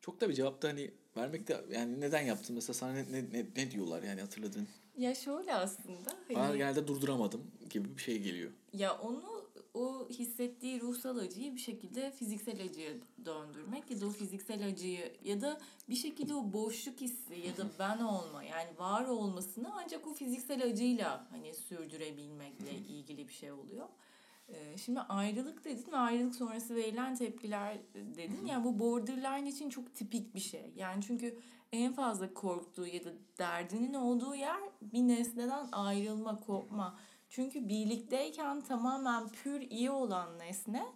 çok 0.00 0.20
da 0.20 0.28
bir 0.28 0.34
cevapta 0.34 0.68
hani 0.68 0.90
vermek 1.16 1.48
de 1.48 1.64
yani 1.70 2.00
neden 2.00 2.20
yaptın 2.20 2.54
mesela 2.54 2.74
sana 2.74 2.92
ne, 2.92 3.12
ne, 3.12 3.32
ne, 3.32 3.46
ne 3.56 3.70
diyorlar 3.70 4.02
yani 4.02 4.20
hatırladın. 4.20 4.68
Ya 4.96 5.14
şöyle 5.14 5.54
aslında. 5.54 6.10
Hani, 6.34 6.58
genelde 6.58 6.86
durduramadım 6.86 7.50
gibi 7.70 7.96
bir 7.96 8.02
şey 8.02 8.18
geliyor. 8.18 8.50
ya 8.72 8.98
onu 8.98 9.41
o 9.74 10.08
hissettiği 10.08 10.80
ruhsal 10.80 11.16
acıyı 11.16 11.54
bir 11.54 11.60
şekilde 11.60 12.10
fiziksel 12.10 12.62
acıya 12.64 12.90
döndürmek 13.24 13.90
ya 13.90 14.00
da 14.00 14.06
o 14.06 14.10
fiziksel 14.10 14.66
acıyı 14.66 15.12
ya 15.24 15.40
da 15.40 15.60
bir 15.88 15.94
şekilde 15.94 16.34
o 16.34 16.52
boşluk 16.52 17.00
hissi 17.00 17.34
ya 17.34 17.56
da 17.56 17.66
ben 17.78 17.98
olma 17.98 18.42
yani 18.42 18.78
var 18.78 19.04
olmasını 19.04 19.68
ancak 19.74 20.06
o 20.06 20.14
fiziksel 20.14 20.64
acıyla 20.64 21.26
hani 21.30 21.54
sürdürebilmekle 21.54 22.72
ilgili 22.72 23.28
bir 23.28 23.32
şey 23.32 23.52
oluyor. 23.52 23.88
Ee, 24.48 24.78
Şimdi 24.78 25.00
ayrılık 25.00 25.64
dedin 25.64 25.92
ve 25.92 25.96
ayrılık 25.96 26.34
sonrası 26.34 26.74
verilen 26.74 27.16
tepkiler 27.16 27.78
dedin. 27.94 28.46
Yani 28.46 28.64
bu 28.64 28.78
borderline 28.78 29.48
için 29.48 29.70
çok 29.70 29.94
tipik 29.94 30.34
bir 30.34 30.40
şey. 30.40 30.72
Yani 30.76 31.02
çünkü 31.06 31.38
en 31.72 31.92
fazla 31.92 32.34
korktuğu 32.34 32.86
ya 32.86 33.04
da 33.04 33.10
derdinin 33.38 33.94
olduğu 33.94 34.34
yer 34.34 34.60
bir 34.82 35.08
nesneden 35.08 35.68
ayrılma, 35.72 36.40
kopma. 36.40 36.98
Çünkü 37.32 37.68
birlikteyken 37.68 38.60
tamamen 38.60 39.28
pür 39.28 39.60
iyi 39.60 39.90
olan 39.90 40.38
nesne 40.38 40.86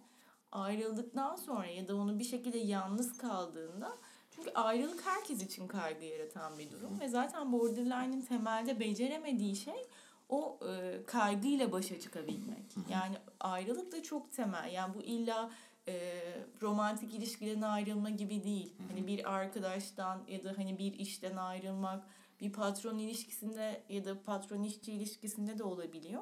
ayrıldıktan 0.51 1.35
sonra 1.35 1.65
ya 1.65 1.87
da 1.87 1.95
onu 1.95 2.19
bir 2.19 2.23
şekilde 2.23 2.57
yalnız 2.57 3.17
kaldığında 3.17 3.97
çünkü 4.31 4.51
ayrılık 4.51 5.05
herkes 5.05 5.43
için 5.43 5.67
kaygı 5.67 6.05
yaratan 6.05 6.59
bir 6.59 6.71
durum 6.71 6.99
ve 6.99 7.07
zaten 7.07 7.51
borderline'in 7.51 8.21
temelde 8.21 8.79
beceremediği 8.79 9.55
şey 9.55 9.85
o 10.29 10.59
e, 10.69 11.03
kaygıyla 11.05 11.71
başa 11.71 11.99
çıkabilmek. 11.99 12.65
Yani 12.89 13.17
ayrılık 13.39 13.91
da 13.91 14.03
çok 14.03 14.31
temel. 14.31 14.71
Yani 14.71 14.93
bu 14.93 15.01
illa 15.01 15.51
e, 15.87 16.21
romantik 16.61 17.13
ilişkiden 17.13 17.61
ayrılma 17.61 18.09
gibi 18.09 18.43
değil. 18.43 18.73
Hani 18.89 19.07
bir 19.07 19.33
arkadaştan 19.33 20.21
ya 20.27 20.43
da 20.43 20.53
hani 20.57 20.77
bir 20.77 20.93
işten 20.93 21.35
ayrılmak, 21.35 22.03
bir 22.41 22.51
patron 22.51 22.97
ilişkisinde 22.97 23.83
ya 23.89 24.05
da 24.05 24.23
patron 24.23 24.63
işçi 24.63 24.93
ilişkisinde 24.93 25.57
de 25.57 25.63
olabiliyor. 25.63 26.21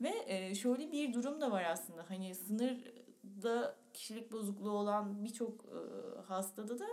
Ve 0.00 0.14
e, 0.26 0.54
şöyle 0.54 0.92
bir 0.92 1.12
durum 1.12 1.40
da 1.40 1.50
var 1.50 1.64
aslında. 1.64 2.10
Hani 2.10 2.34
sınırda 2.34 3.76
kişilik 3.92 4.32
bozukluğu 4.32 4.70
olan 4.70 5.24
birçok 5.24 5.64
e, 5.64 5.78
hastada 6.20 6.78
da 6.78 6.86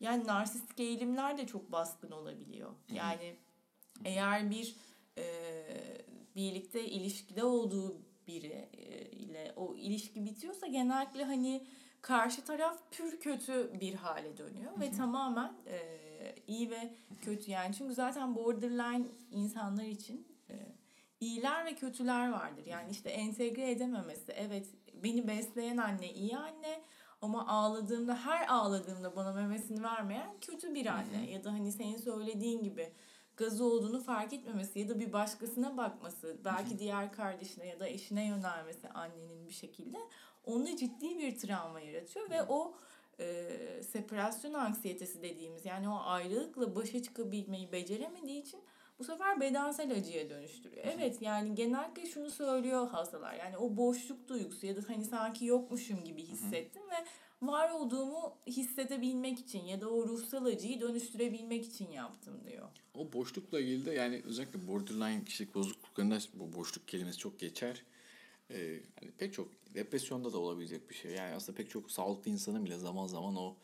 yani 0.00 0.26
narsistik 0.26 0.80
eğilimler 0.80 1.38
de 1.38 1.46
çok 1.46 1.72
baskın 1.72 2.10
olabiliyor. 2.10 2.70
Yani 2.92 3.36
eğer 4.04 4.50
bir 4.50 4.76
e, 5.18 5.24
birlikte 6.36 6.84
ilişkide 6.84 7.44
olduğu 7.44 7.96
biri 8.26 8.68
e, 8.72 9.10
ile 9.10 9.52
o 9.56 9.74
ilişki 9.76 10.24
bitiyorsa 10.24 10.66
genellikle 10.66 11.24
hani 11.24 11.66
karşı 12.02 12.44
taraf 12.44 12.78
pür 12.90 13.20
kötü 13.20 13.80
bir 13.80 13.94
hale 13.94 14.36
dönüyor 14.36 14.80
ve 14.80 14.90
tamamen 14.90 15.56
e, 15.66 15.78
iyi 16.46 16.70
ve 16.70 16.94
kötü 17.22 17.50
yani 17.50 17.74
çünkü 17.74 17.94
zaten 17.94 18.34
borderline 18.34 19.06
insanlar 19.30 19.84
için 19.84 20.28
e, 20.50 20.54
iyiler 21.20 21.64
ve 21.66 21.74
kötüler 21.74 22.32
vardır. 22.32 22.66
Yani 22.66 22.90
işte 22.90 23.10
entegre 23.10 23.70
edememesi. 23.70 24.32
Evet 24.32 24.66
beni 25.02 25.28
besleyen 25.28 25.76
anne 25.76 26.12
iyi 26.12 26.36
anne 26.36 26.82
ama 27.22 27.46
ağladığımda 27.48 28.16
her 28.16 28.48
ağladığımda 28.48 29.16
bana 29.16 29.32
memesini 29.32 29.82
vermeyen 29.82 30.40
kötü 30.40 30.74
bir 30.74 30.86
anne. 30.86 31.30
Ya 31.30 31.44
da 31.44 31.52
hani 31.52 31.72
senin 31.72 31.96
söylediğin 31.96 32.62
gibi 32.62 32.92
gazı 33.36 33.64
olduğunu 33.64 34.00
fark 34.00 34.32
etmemesi 34.32 34.78
ya 34.78 34.88
da 34.88 35.00
bir 35.00 35.12
başkasına 35.12 35.76
bakması, 35.76 36.36
belki 36.44 36.78
diğer 36.78 37.12
kardeşine 37.12 37.66
ya 37.66 37.80
da 37.80 37.88
eşine 37.88 38.26
yönelmesi 38.26 38.88
annenin 38.88 39.48
bir 39.48 39.54
şekilde 39.54 39.98
onda 40.44 40.76
ciddi 40.76 41.18
bir 41.18 41.38
travma 41.38 41.80
yaratıyor 41.80 42.30
ve 42.30 42.42
o 42.42 42.74
e, 43.20 43.82
separasyon 43.82 44.54
anksiyetesi 44.54 45.22
dediğimiz 45.22 45.64
yani 45.64 45.88
o 45.88 46.00
ayrılıkla 46.04 46.76
başa 46.76 47.02
çıkabilmeyi 47.02 47.72
beceremediği 47.72 48.42
için 48.42 48.60
bu 48.98 49.04
sefer 49.04 49.40
bedensel 49.40 49.92
acıya 49.92 50.30
dönüştürüyor. 50.30 50.84
Evet 50.86 51.22
yani 51.22 51.54
genellikle 51.54 52.06
şunu 52.06 52.30
söylüyor 52.30 52.88
hastalar. 52.88 53.34
Yani 53.34 53.56
o 53.56 53.76
boşluk 53.76 54.28
duygusu 54.28 54.66
ya 54.66 54.76
da 54.76 54.80
hani 54.86 55.04
sanki 55.04 55.44
yokmuşum 55.44 56.04
gibi 56.04 56.22
hissettim 56.22 56.82
ve 56.90 57.04
var 57.46 57.70
olduğumu 57.70 58.36
hissedebilmek 58.46 59.38
için 59.38 59.64
ya 59.64 59.80
da 59.80 59.90
o 59.90 60.08
ruhsal 60.08 60.44
acıyı 60.44 60.80
dönüştürebilmek 60.80 61.64
için 61.64 61.90
yaptım 61.90 62.40
diyor. 62.46 62.68
O 62.94 63.12
boşlukla 63.12 63.60
ilgili 63.60 63.86
de 63.86 63.92
yani 63.92 64.22
özellikle 64.24 64.68
borderline 64.68 65.24
kişilik 65.24 65.54
bozukluklarında 65.54 66.18
bu 66.34 66.52
boşluk 66.52 66.88
kelimesi 66.88 67.18
çok 67.18 67.38
geçer. 67.38 67.82
Ee, 68.54 68.80
hani 69.00 69.10
pek 69.18 69.34
çok 69.34 69.48
depresyonda 69.74 70.32
da 70.32 70.38
olabilecek 70.38 70.90
bir 70.90 70.94
şey. 70.94 71.12
Yani 71.12 71.34
aslında 71.34 71.56
pek 71.56 71.70
çok 71.70 71.90
sağlıklı 71.90 72.30
insanın 72.30 72.64
bile 72.64 72.78
zaman 72.78 73.06
zaman 73.06 73.36
o 73.36 73.56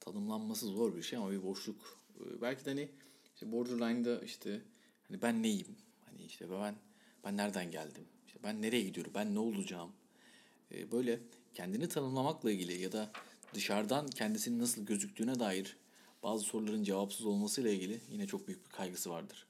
tanımlanması 0.00 0.66
zor 0.66 0.96
bir 0.96 1.02
şey 1.02 1.18
ama 1.18 1.30
bir 1.30 1.42
boşluk. 1.42 1.98
Ee, 2.20 2.40
belki 2.40 2.64
de 2.64 2.70
hani 2.70 2.88
işte 3.34 3.52
borderline'da 3.52 4.20
işte 4.20 4.62
hani 5.08 5.22
ben 5.22 5.42
neyim? 5.42 5.76
Hani 6.04 6.22
işte 6.22 6.50
ben 6.50 6.74
ben 7.24 7.36
nereden 7.36 7.70
geldim? 7.70 8.04
İşte 8.26 8.38
ben 8.42 8.62
nereye 8.62 8.82
gidiyorum? 8.82 9.12
Ben 9.14 9.34
ne 9.34 9.38
olacağım? 9.38 9.92
Ee, 10.72 10.92
böyle 10.92 11.20
kendini 11.54 11.88
tanımlamakla 11.88 12.50
ilgili 12.50 12.82
ya 12.82 12.92
da 12.92 13.12
dışarıdan 13.54 14.08
kendisinin 14.08 14.58
nasıl 14.58 14.86
gözüktüğüne 14.86 15.38
dair 15.40 15.76
bazı 16.22 16.44
soruların 16.44 16.82
cevapsız 16.84 17.26
olmasıyla 17.26 17.70
ilgili 17.70 18.00
yine 18.10 18.26
çok 18.26 18.48
büyük 18.48 18.64
bir 18.64 18.70
kaygısı 18.70 19.10
vardır. 19.10 19.46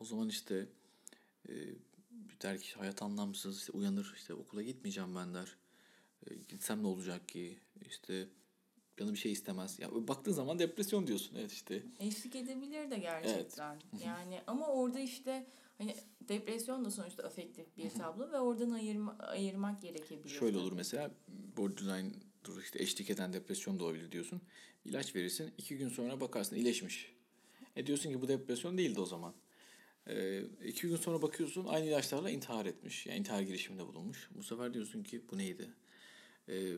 O 0.00 0.04
zaman 0.04 0.28
işte 0.28 0.66
e, 1.48 1.52
der 2.42 2.58
ki 2.58 2.74
hayat 2.74 3.02
anlamsız 3.02 3.58
işte 3.58 3.72
uyanır 3.72 4.12
işte 4.16 4.34
okula 4.34 4.62
gitmeyeceğim 4.62 5.16
ben 5.16 5.34
der. 5.34 5.56
E, 6.30 6.34
gitsem 6.34 6.82
ne 6.82 6.86
olacak 6.86 7.28
ki 7.28 7.58
işte 7.88 8.28
canı 8.96 9.12
bir 9.12 9.18
şey 9.18 9.32
istemez. 9.32 9.78
Ya 9.78 10.08
baktığın 10.08 10.32
zaman 10.32 10.58
depresyon 10.58 11.06
diyorsun 11.06 11.36
evet 11.38 11.52
işte. 11.52 11.82
Eşlik 11.98 12.36
edebilir 12.36 12.90
de 12.90 12.98
gerçekten. 12.98 13.72
Evet. 13.72 14.06
yani 14.06 14.40
ama 14.46 14.66
orada 14.66 15.00
işte 15.00 15.46
hani 15.78 15.96
depresyon 16.28 16.84
da 16.84 16.90
sonuçta 16.90 17.22
afektif 17.22 17.76
bir 17.76 17.90
tablo 17.90 18.32
ve 18.32 18.40
oradan 18.40 18.70
ayırma, 18.70 19.16
ayırmak 19.18 19.82
gerekebilir. 19.82 20.28
Şöyle 20.28 20.58
olur 20.58 20.72
mesela 20.72 21.10
borderline 21.56 22.12
dur 22.44 22.62
işte 22.62 22.82
eşlik 22.82 23.10
eden 23.10 23.32
depresyon 23.32 23.78
da 23.80 23.84
olabilir 23.84 24.12
diyorsun. 24.12 24.40
İlaç 24.84 25.16
verirsin 25.16 25.52
iki 25.58 25.76
gün 25.76 25.88
sonra 25.88 26.20
bakarsın 26.20 26.56
iyileşmiş. 26.56 27.14
E 27.76 27.86
diyorsun 27.86 28.10
ki 28.10 28.22
bu 28.22 28.28
depresyon 28.28 28.78
değildi 28.78 29.00
o 29.00 29.06
zaman. 29.06 29.34
E, 30.10 30.42
iki 30.64 30.88
gün 30.88 30.96
sonra 30.96 31.22
bakıyorsun 31.22 31.66
aynı 31.66 31.86
ilaçlarla 31.86 32.30
intihar 32.30 32.66
etmiş. 32.66 33.06
Yani 33.06 33.18
intihar 33.18 33.40
girişiminde 33.40 33.86
bulunmuş. 33.86 34.28
Bu 34.34 34.42
sefer 34.42 34.74
diyorsun 34.74 35.02
ki 35.02 35.22
bu 35.30 35.38
neydi? 35.38 35.70
E, 36.48 36.72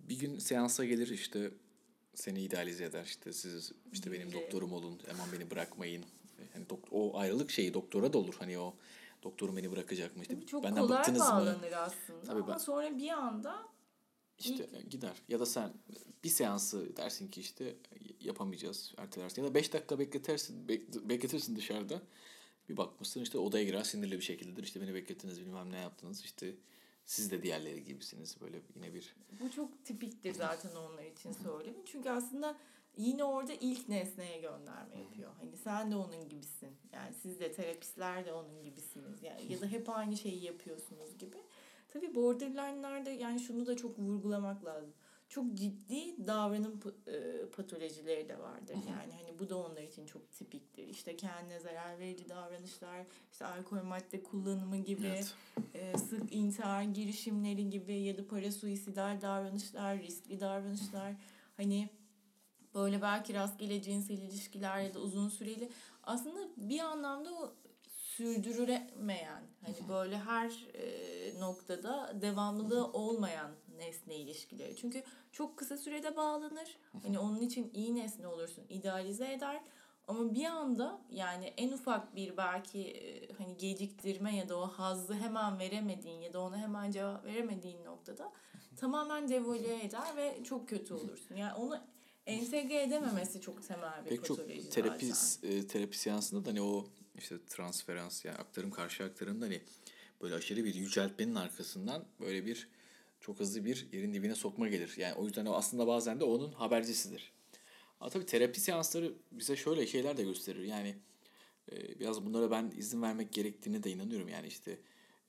bir 0.00 0.18
gün 0.18 0.38
seansa 0.38 0.84
gelir 0.84 1.08
işte 1.08 1.50
seni 2.14 2.42
idealize 2.42 2.84
eder 2.84 3.04
işte 3.04 3.32
siz 3.32 3.72
işte 3.92 4.12
benim 4.12 4.32
doktorum 4.32 4.72
olun 4.72 5.00
hemen 5.06 5.32
beni 5.32 5.50
bırakmayın. 5.50 6.04
Yani 6.54 6.66
dok- 6.66 6.88
o 6.90 7.18
ayrılık 7.18 7.50
şeyi 7.50 7.74
doktora 7.74 8.12
da 8.12 8.18
olur 8.18 8.34
hani 8.38 8.58
o 8.58 8.76
doktorum 9.22 9.56
beni 9.56 9.72
bırakacak 9.72 10.16
mı 10.16 10.22
işte 10.22 10.34
Tabii 10.34 10.46
çok 10.46 10.64
benden 10.64 10.86
kolay 10.86 11.18
bağlanır 11.18 11.70
mı? 11.70 11.76
aslında 11.76 12.24
Tabii 12.26 12.40
ama 12.40 12.52
ben, 12.52 12.58
sonra 12.58 12.98
bir 12.98 13.08
anda 13.08 13.68
işte 14.38 14.68
İlk... 14.72 14.90
gider. 14.90 15.22
Ya 15.28 15.40
da 15.40 15.46
sen 15.46 15.72
bir 16.24 16.28
seansı 16.28 16.96
dersin 16.96 17.28
ki 17.28 17.40
işte 17.40 17.76
yapamayacağız, 18.20 18.94
ertelersin. 18.96 19.42
Ya 19.42 19.48
da 19.48 19.54
beş 19.54 19.72
dakika 19.72 19.98
bekletirsin, 19.98 20.68
bekletirsin 21.08 21.56
dışarıda. 21.56 22.02
Bir 22.70 22.76
bakmışsın 22.76 23.20
işte 23.20 23.38
odaya 23.38 23.64
girer 23.64 23.82
sinirli 23.82 24.16
bir 24.16 24.24
şekildedir. 24.24 24.62
İşte 24.62 24.80
beni 24.80 24.94
beklettiniz 24.94 25.40
bilmem 25.40 25.72
ne 25.72 25.78
yaptınız. 25.78 26.24
İşte 26.24 26.54
siz 27.04 27.30
de 27.30 27.42
diğerleri 27.42 27.84
gibisiniz. 27.84 28.36
Böyle 28.40 28.62
yine 28.76 28.94
bir... 28.94 29.16
Bu 29.40 29.50
çok 29.50 29.84
tipiktir 29.84 30.34
zaten 30.34 30.70
onlar 30.76 31.04
için 31.04 31.32
söylemi. 31.32 31.78
Çünkü 31.84 32.10
aslında 32.10 32.56
yine 32.96 33.24
orada 33.24 33.52
ilk 33.52 33.88
nesneye 33.88 34.40
gönderme 34.40 34.98
yapıyor. 34.98 35.30
Hani 35.40 35.56
sen 35.56 35.90
de 35.90 35.96
onun 35.96 36.28
gibisin. 36.28 36.70
Yani 36.92 37.14
siz 37.22 37.40
de 37.40 37.52
terapistler 37.52 38.26
de 38.26 38.32
onun 38.32 38.64
gibisiniz. 38.64 39.22
Yani 39.22 39.52
ya 39.52 39.60
da 39.60 39.66
hep 39.66 39.88
aynı 39.88 40.16
şeyi 40.16 40.44
yapıyorsunuz 40.44 41.18
gibi. 41.18 41.36
Tabii 41.88 42.14
borderline'larda 42.14 43.10
yani 43.10 43.40
şunu 43.40 43.66
da 43.66 43.76
çok 43.76 43.98
vurgulamak 43.98 44.64
lazım. 44.64 44.92
Çok 45.30 45.54
ciddi 45.54 46.26
davranım 46.26 46.80
e, 47.06 47.46
patolojileri 47.46 48.28
de 48.28 48.38
vardır. 48.38 48.74
Yani 48.74 49.12
hani 49.12 49.38
bu 49.38 49.48
da 49.48 49.56
onlar 49.56 49.82
için 49.82 50.06
çok 50.06 50.32
tipiktir. 50.32 50.88
İşte 50.88 51.16
kendine 51.16 51.60
zarar 51.60 51.98
verici 51.98 52.28
davranışlar, 52.28 53.06
işte 53.32 53.46
alkol 53.46 53.82
madde 53.82 54.22
kullanımı 54.22 54.76
gibi, 54.76 55.06
evet. 55.06 55.34
e, 55.74 55.98
sık 55.98 56.32
intihar 56.32 56.82
girişimleri 56.82 57.70
gibi 57.70 57.94
ya 57.94 58.16
da 58.16 58.28
para 58.28 58.52
suisidal 58.52 59.20
davranışlar, 59.20 59.98
riskli 59.98 60.40
davranışlar. 60.40 61.12
Hani 61.56 61.88
böyle 62.74 63.02
belki 63.02 63.34
rastgele 63.34 63.82
cinsel 63.82 64.18
ilişkiler 64.18 64.80
ya 64.80 64.94
da 64.94 64.98
uzun 64.98 65.28
süreli 65.28 65.70
aslında 66.02 66.48
bir 66.56 66.80
anlamda 66.80 67.34
o 67.34 67.54
sürdürülemeyen 67.88 69.42
hani 69.64 69.88
böyle 69.88 70.18
her 70.18 70.66
e, 70.74 71.40
noktada 71.40 72.14
devamlılığı 72.20 72.92
olmayan 72.92 73.50
nesne 73.80 74.16
ilişkileri. 74.16 74.76
Çünkü 74.76 75.02
çok 75.32 75.56
kısa 75.56 75.76
sürede 75.76 76.16
bağlanır. 76.16 76.76
Hani 77.02 77.18
onun 77.18 77.40
için 77.40 77.70
iyi 77.74 77.94
nesne 77.94 78.26
olursun, 78.26 78.64
idealize 78.68 79.32
eder. 79.32 79.62
Ama 80.08 80.34
bir 80.34 80.44
anda 80.44 81.00
yani 81.10 81.44
en 81.56 81.72
ufak 81.72 82.16
bir 82.16 82.36
belki 82.36 82.80
e, 82.80 83.32
hani 83.32 83.56
geciktirme 83.56 84.36
ya 84.36 84.48
da 84.48 84.58
o 84.58 84.66
hazzı 84.66 85.14
hemen 85.14 85.58
veremediğin 85.58 86.20
ya 86.20 86.32
da 86.32 86.40
ona 86.40 86.58
hemen 86.58 86.90
cevap 86.90 87.24
veremediğin 87.24 87.84
noktada 87.84 88.32
tamamen 88.76 89.28
devolüe 89.28 89.84
eder 89.84 90.16
ve 90.16 90.44
çok 90.44 90.68
kötü 90.68 90.94
olursun. 90.94 91.36
Yani 91.36 91.54
onu 91.54 91.80
entegre 92.26 92.82
edememesi 92.82 93.40
çok 93.40 93.68
temel 93.68 94.04
bir 94.04 94.10
Pek 94.10 94.20
patoloji 94.20 94.62
çok 94.62 94.72
terapi. 94.72 95.12
E, 95.42 95.66
terapi 95.66 95.98
seansında 95.98 96.44
da 96.44 96.50
hani 96.50 96.62
o 96.62 96.86
işte 97.18 97.36
transferans 97.48 98.24
yani 98.24 98.36
aktarım 98.36 98.70
karşı 98.70 99.04
aktarımda 99.04 99.44
hani 99.44 99.62
böyle 100.20 100.34
aşırı 100.34 100.64
bir 100.64 100.74
yüceltmenin 100.74 101.34
arkasından 101.34 102.04
böyle 102.20 102.46
bir 102.46 102.68
çok 103.20 103.40
hızlı 103.40 103.64
bir 103.64 103.88
yerin 103.92 104.14
dibine 104.14 104.34
sokma 104.34 104.68
gelir. 104.68 104.94
Yani 104.96 105.14
o 105.14 105.24
yüzden 105.24 105.46
o 105.46 105.52
aslında 105.52 105.86
bazen 105.86 106.20
de 106.20 106.24
onun 106.24 106.52
habercisidir. 106.52 107.32
Ama 108.00 108.10
tabii 108.10 108.26
terapi 108.26 108.60
seansları 108.60 109.14
bize 109.32 109.56
şöyle 109.56 109.86
şeyler 109.86 110.16
de 110.16 110.22
gösterir. 110.22 110.64
Yani 110.64 110.96
e, 111.72 112.00
biraz 112.00 112.26
bunlara 112.26 112.50
ben 112.50 112.72
izin 112.76 113.02
vermek 113.02 113.32
gerektiğine 113.32 113.82
de 113.82 113.90
inanıyorum. 113.90 114.28
Yani 114.28 114.46
işte 114.46 114.78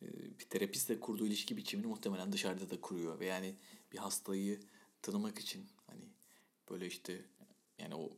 e, 0.02 0.08
bir 0.40 0.46
terapistle 0.46 1.00
kurduğu 1.00 1.28
ilişki 1.28 1.58
biçimini 1.58 1.88
muhtemelen 1.88 2.32
dışarıda 2.32 2.70
da 2.70 2.82
kuruyor. 2.82 3.20
Ve 3.20 3.26
yani 3.26 3.56
bir 3.94 3.98
hastayı 3.98 4.60
tanımak 5.02 5.40
için 5.40 5.66
hani 5.88 6.04
böyle 6.70 6.88
işte 6.88 7.22
yani 7.80 7.96
o 7.96 8.10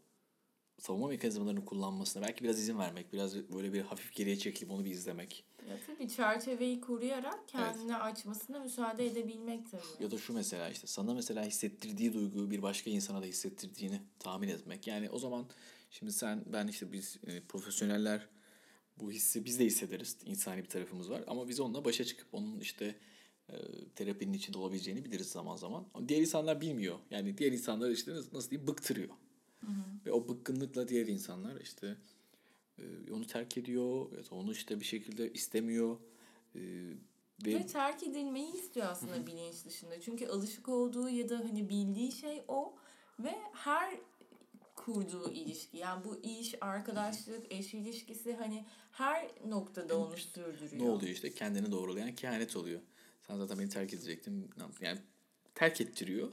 savunma 0.80 1.08
mekanizmalarını 1.08 1.66
kullanmasına 1.66 2.24
belki 2.24 2.44
biraz 2.44 2.60
izin 2.60 2.80
vermek, 2.80 3.14
biraz 3.14 3.36
böyle 3.36 3.74
bir 3.74 3.82
hafif 3.82 4.16
geriye 4.16 4.38
çekilip 4.38 4.72
onu 4.72 4.86
bir 4.86 4.92
izlemek. 4.92 5.46
Ya 5.70 5.78
tabii 5.88 6.10
çerçeveyi 6.10 6.82
koruyarak 6.82 7.48
kendini 7.48 7.92
evet. 7.92 8.02
açmasına 8.02 8.60
müsaade 8.60 9.06
edebilmek 9.06 9.72
tabii. 9.72 10.04
Ya 10.04 10.12
da 10.12 10.18
şu 10.18 10.34
mesela 10.34 10.70
işte 10.70 10.88
sana 10.88 11.14
mesela 11.14 11.46
hissettirdiği 11.46 12.14
duyguyu 12.14 12.52
bir 12.52 12.62
başka 12.62 12.90
insana 12.90 13.22
da 13.22 13.26
hissettirdiğini 13.26 14.02
tahmin 14.20 14.48
etmek. 14.48 14.88
Yani 14.88 15.10
o 15.10 15.20
zaman 15.20 15.46
şimdi 15.92 16.12
sen 16.12 16.44
ben 16.46 16.68
işte 16.68 16.92
biz 16.92 17.18
e, 17.28 17.42
profesyoneller 17.42 18.28
bu 18.98 19.12
hissi 19.12 19.46
biz 19.46 19.60
de 19.60 19.66
hissederiz. 19.66 20.18
İnsani 20.26 20.64
bir 20.64 20.70
tarafımız 20.70 21.10
var 21.10 21.24
ama 21.28 21.50
biz 21.50 21.60
onunla 21.60 21.86
başa 21.86 22.04
çıkıp 22.04 22.28
onun 22.34 22.60
işte 22.60 22.96
e, 23.50 23.56
terapinin 23.96 24.34
içinde 24.34 24.58
olabileceğini 24.58 25.06
biliriz 25.06 25.28
zaman 25.32 25.56
zaman. 25.56 25.86
Diğer 26.08 26.22
insanlar 26.22 26.62
bilmiyor. 26.62 27.00
Yani 27.10 27.38
diğer 27.38 27.52
insanlar 27.52 27.90
işte 27.90 28.12
nasıl 28.34 28.50
diyeyim 28.50 28.68
bıktırıyor. 28.68 29.10
Hı 29.60 29.68
hı. 29.68 30.06
Ve 30.06 30.12
o 30.12 30.28
bıkkınlıkla 30.28 30.88
diğer 30.88 31.08
insanlar 31.08 31.62
işte 31.62 31.98
e, 32.80 33.12
onu 33.12 33.28
terk 33.28 33.58
ediyor 33.58 34.12
ya 34.12 34.24
da 34.26 34.36
onu 34.36 34.52
işte 34.52 34.80
bir 34.80 34.86
şekilde 34.86 35.34
istemiyor. 35.34 35.98
E, 36.56 36.60
ve, 37.46 37.56
ve 37.56 37.66
terk 37.66 38.04
edilmeyi 38.04 38.54
istiyor 38.54 38.88
aslında 38.90 39.28
bilinç 39.28 39.66
dışında. 39.66 40.02
Çünkü 40.02 40.28
alışık 40.28 40.70
olduğu 40.70 41.10
ya 41.10 41.30
da 41.30 41.40
hani 41.40 41.70
bildiği 41.70 42.12
şey 42.12 42.44
o 42.48 42.76
ve 43.20 43.36
her 43.54 44.00
kurduğu 44.76 45.32
ilişki 45.32 45.78
yani 45.78 46.04
bu 46.06 46.20
iş, 46.24 46.56
arkadaşlık, 46.62 47.54
eş 47.54 47.74
ilişkisi 47.74 48.34
hani 48.34 48.66
her 48.92 49.28
noktada 49.48 49.98
onu 50.00 50.18
sürdürüyor. 50.18 50.86
Ne 50.86 50.90
oluyor 50.90 51.12
işte 51.12 51.34
kendini 51.34 51.72
doğrulayan 51.72 52.16
kehanet 52.16 52.56
oluyor. 52.56 52.82
Sen 53.28 53.38
zaten 53.38 53.60
beni 53.60 53.70
terk 53.70 53.94
edecektin. 53.94 54.50
Yani 54.82 55.00
terk 55.56 55.82
ettiriyor. 55.82 56.32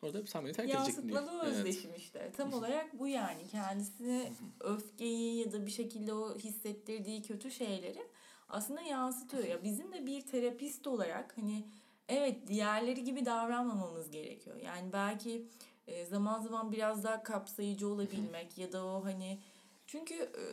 Sonra 0.00 0.14
da 0.14 0.44
beni 0.44 0.52
terk 0.52 0.66
diye. 0.66 0.76
Yansıtmalı 0.76 1.42
özdeşim 1.42 1.90
evet. 1.90 2.00
işte. 2.00 2.32
Tam 2.36 2.52
olarak 2.52 2.98
bu 2.98 3.08
yani. 3.08 3.48
Kendisine 3.50 4.32
öfkeyi 4.60 5.36
ya 5.36 5.52
da 5.52 5.66
bir 5.66 5.70
şekilde 5.70 6.14
o 6.14 6.38
hissettirdiği 6.38 7.22
kötü 7.22 7.50
şeyleri 7.50 8.06
aslında 8.48 8.80
yansıtıyor. 8.80 9.44
Ya 9.44 9.62
bizim 9.62 9.92
de 9.92 10.06
bir 10.06 10.20
terapist 10.26 10.86
olarak 10.86 11.36
hani 11.36 11.64
evet 12.08 12.48
diğerleri 12.48 13.04
gibi 13.04 13.26
davranmamamız 13.26 14.10
gerekiyor. 14.10 14.56
Yani 14.56 14.92
belki 14.92 15.46
e, 15.86 16.04
zaman 16.04 16.40
zaman 16.40 16.72
biraz 16.72 17.04
daha 17.04 17.22
kapsayıcı 17.22 17.88
olabilmek 17.88 18.58
ya 18.58 18.72
da 18.72 18.84
o 18.84 19.04
hani 19.04 19.38
çünkü 19.86 20.14
e, 20.14 20.44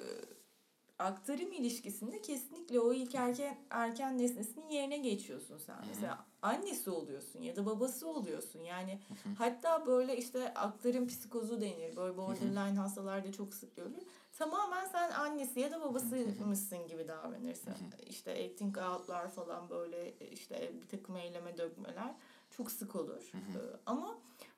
aktarım 0.99 1.51
ilişkisinde 1.51 2.21
kesinlikle 2.21 2.79
o 2.79 2.93
ilk 2.93 3.15
erken, 3.15 3.57
erken 3.69 4.17
nesnesinin 4.17 4.69
yerine 4.69 4.97
geçiyorsun 4.97 5.57
sen. 5.57 5.75
Mesela 5.89 6.25
annesi 6.41 6.89
oluyorsun 6.89 7.41
ya 7.41 7.55
da 7.55 7.65
babası 7.65 8.07
oluyorsun. 8.07 8.59
Yani 8.63 8.99
hatta 9.37 9.85
böyle 9.85 10.17
işte 10.17 10.53
aktarım 10.53 11.07
psikozu 11.07 11.61
denir. 11.61 11.95
Böyle 11.95 12.17
borderline 12.17 12.79
hastalarda 12.79 13.31
çok 13.31 13.53
sık 13.53 13.75
görülür. 13.75 14.03
Tamamen 14.37 14.85
sen 14.85 15.11
annesi 15.11 15.59
ya 15.59 15.71
da 15.71 15.81
babası 15.81 16.15
mısın 16.45 16.87
gibi 16.87 17.07
davranırsın. 17.07 17.73
İşte 18.09 18.31
acting 18.45 18.77
out'lar 18.77 19.31
falan 19.31 19.69
böyle 19.69 20.13
işte 20.31 20.71
bir 20.81 20.87
takım 20.97 21.17
eyleme 21.17 21.57
dökmeler 21.57 22.15
çok 22.51 22.71
sık 22.71 22.95
olur. 22.95 23.31
Ee, 23.33 23.59
Ama 23.85 24.17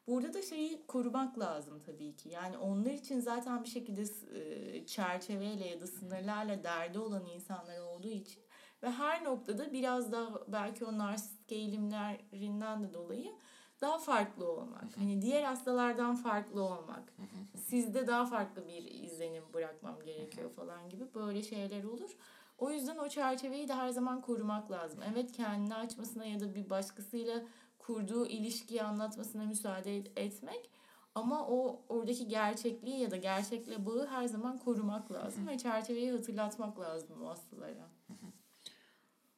burada 0.10 0.34
da 0.34 0.42
şeyi 0.42 0.86
korumak 0.88 1.40
lazım 1.40 1.82
tabii 1.86 2.16
ki. 2.16 2.30
Yani 2.30 2.58
onlar 2.58 2.92
için 2.92 3.20
zaten 3.20 3.64
bir 3.64 3.70
şekilde 3.70 4.04
e, 4.40 4.86
çerçeveyle 4.86 5.68
ya 5.68 5.82
da 5.82 5.88
sınırlarla 5.88 6.64
derdi 6.64 7.00
olan 7.00 7.26
insanlar 7.26 7.80
olduğu 7.80 8.08
için 8.08 8.44
ve 8.84 8.92
her 8.92 9.24
noktada 9.24 9.74
biraz 9.74 10.12
daha 10.12 10.28
belki 10.48 10.86
o 10.86 10.98
narsistik 10.98 11.52
eğilimlerinden 11.52 12.84
de 12.84 12.94
dolayı 12.94 13.36
daha 13.82 13.98
farklı 13.98 14.52
olmak. 14.52 14.98
Hani 14.98 15.22
diğer 15.22 15.44
hastalardan 15.44 16.16
farklı 16.16 16.62
olmak. 16.62 17.14
Sizde 17.56 18.08
daha 18.08 18.26
farklı 18.26 18.68
bir 18.68 18.84
izlenim 18.84 19.44
bırakmam 19.54 20.04
gerekiyor 20.06 20.50
falan 20.50 20.90
gibi 20.90 21.14
böyle 21.14 21.44
şeyler 21.44 21.84
olur. 21.84 22.18
O 22.58 22.72
yüzden 22.72 22.98
o 22.98 23.10
çerçeveyi 23.10 23.68
de 23.68 23.74
her 23.74 23.90
zaman 23.90 24.22
korumak 24.22 24.72
lazım. 24.72 25.00
Evet 25.14 25.32
kendini 25.32 25.76
açmasına 25.76 26.26
ya 26.26 26.40
da 26.40 26.56
bir 26.56 26.70
başkasıyla 26.70 27.42
kurduğu 27.90 28.28
ilişkiyi 28.28 28.84
anlatmasına 28.84 29.46
müsaade 29.46 29.98
et- 29.98 30.12
etmek. 30.16 30.70
Ama 31.16 31.48
o 31.48 31.82
oradaki 31.90 32.28
gerçekliği 32.28 33.00
ya 33.00 33.12
da 33.12 33.18
gerçekle 33.18 33.86
bağı 33.86 34.08
her 34.08 34.26
zaman 34.26 34.58
korumak 34.58 35.12
lazım 35.12 35.48
ve 35.48 35.58
çerçeveyi 35.58 36.12
hatırlatmak 36.12 36.80
lazım 36.80 37.22
o 37.22 37.28
hastalara. 37.28 37.90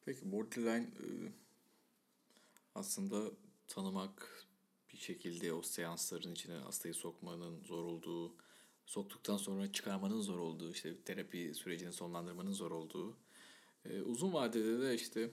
Peki 0.04 0.32
borderline 0.32 0.84
e, 0.84 1.06
aslında 2.74 3.30
tanımak 3.68 4.46
bir 4.92 4.98
şekilde 4.98 5.52
o 5.52 5.62
seansların 5.62 6.32
içine 6.32 6.54
hastayı 6.54 6.94
sokmanın 6.94 7.60
zor 7.62 7.84
olduğu, 7.84 8.34
soktuktan 8.86 9.36
sonra 9.36 9.72
çıkarmanın 9.72 10.20
zor 10.20 10.38
olduğu, 10.38 10.70
işte 10.70 11.02
terapi 11.02 11.54
sürecini 11.54 11.92
sonlandırmanın 11.92 12.52
zor 12.52 12.70
olduğu, 12.70 13.16
e, 13.84 14.02
uzun 14.02 14.32
vadede 14.32 14.80
de 14.80 14.94
işte 14.94 15.30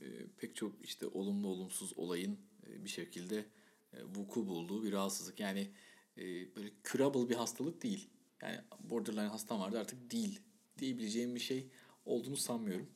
e, 0.00 0.04
pek 0.38 0.56
çok 0.56 0.72
işte 0.84 1.06
olumlu 1.06 1.48
olumsuz 1.48 1.92
olayın 1.96 2.38
e, 2.66 2.84
bir 2.84 2.88
şekilde 2.88 3.44
e, 3.92 4.04
vuku 4.04 4.46
bulduğu 4.46 4.84
bir 4.84 4.92
rahatsızlık. 4.92 5.40
Yani 5.40 5.70
e, 6.18 6.24
böyle 6.56 6.70
curable 6.84 7.28
bir 7.28 7.34
hastalık 7.34 7.82
değil. 7.82 8.08
Yani 8.42 8.60
borderline 8.80 9.26
hastam 9.26 9.60
vardı 9.60 9.78
artık 9.78 10.10
değil 10.10 10.40
diyebileceğim 10.78 11.34
bir 11.34 11.40
şey 11.40 11.66
olduğunu 12.04 12.36
sanmıyorum. 12.36 12.86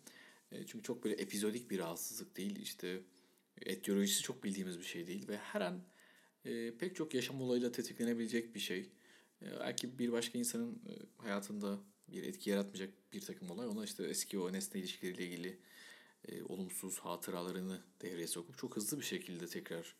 Çünkü 0.67 0.83
çok 0.83 1.05
böyle 1.05 1.15
epizodik 1.15 1.71
bir 1.71 1.79
rahatsızlık 1.79 2.37
değil. 2.37 2.57
İşte 2.57 3.01
etiyolojisi 3.63 4.23
çok 4.23 4.45
bildiğimiz 4.45 4.79
bir 4.79 4.85
şey 4.85 5.07
değil 5.07 5.29
ve 5.29 5.37
her 5.37 5.61
an 5.61 5.83
pek 6.79 6.97
çok 6.97 7.15
yaşam 7.15 7.43
olayıyla 7.43 7.73
tetiklenebilecek 7.73 8.55
bir 8.55 8.61
şey. 8.61 8.91
E, 9.43 9.61
belki 9.61 9.99
bir 9.99 10.13
başka 10.13 10.39
insanın 10.39 10.83
hayatında 11.19 11.79
bir 12.09 12.23
etki 12.23 12.51
yaratmayacak 12.51 12.91
bir 13.13 13.21
takım 13.21 13.51
olay 13.51 13.67
ona 13.67 13.85
işte 13.85 14.05
eski 14.05 14.39
o 14.39 14.53
nesne 14.53 14.81
ilişkileriyle 14.81 15.27
ilgili 15.27 15.59
e, 16.29 16.43
olumsuz 16.43 16.99
hatıralarını 16.99 17.81
devreye 18.03 18.27
sokup 18.27 18.59
çok 18.59 18.77
hızlı 18.77 18.99
bir 18.99 19.05
şekilde 19.05 19.47
tekrar 19.47 19.97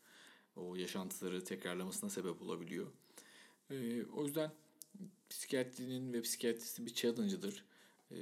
o 0.55 0.75
yaşantıları 0.75 1.43
tekrarlamasına 1.43 2.09
sebep 2.09 2.41
olabiliyor. 2.41 2.87
E, 3.69 4.03
o 4.03 4.25
yüzden 4.25 4.51
psikiyatrinin 5.29 6.13
ve 6.13 6.21
psikiyatristin 6.21 6.85
bir 6.85 6.93
challenge'ıdır. 6.93 7.65
E, 8.11 8.15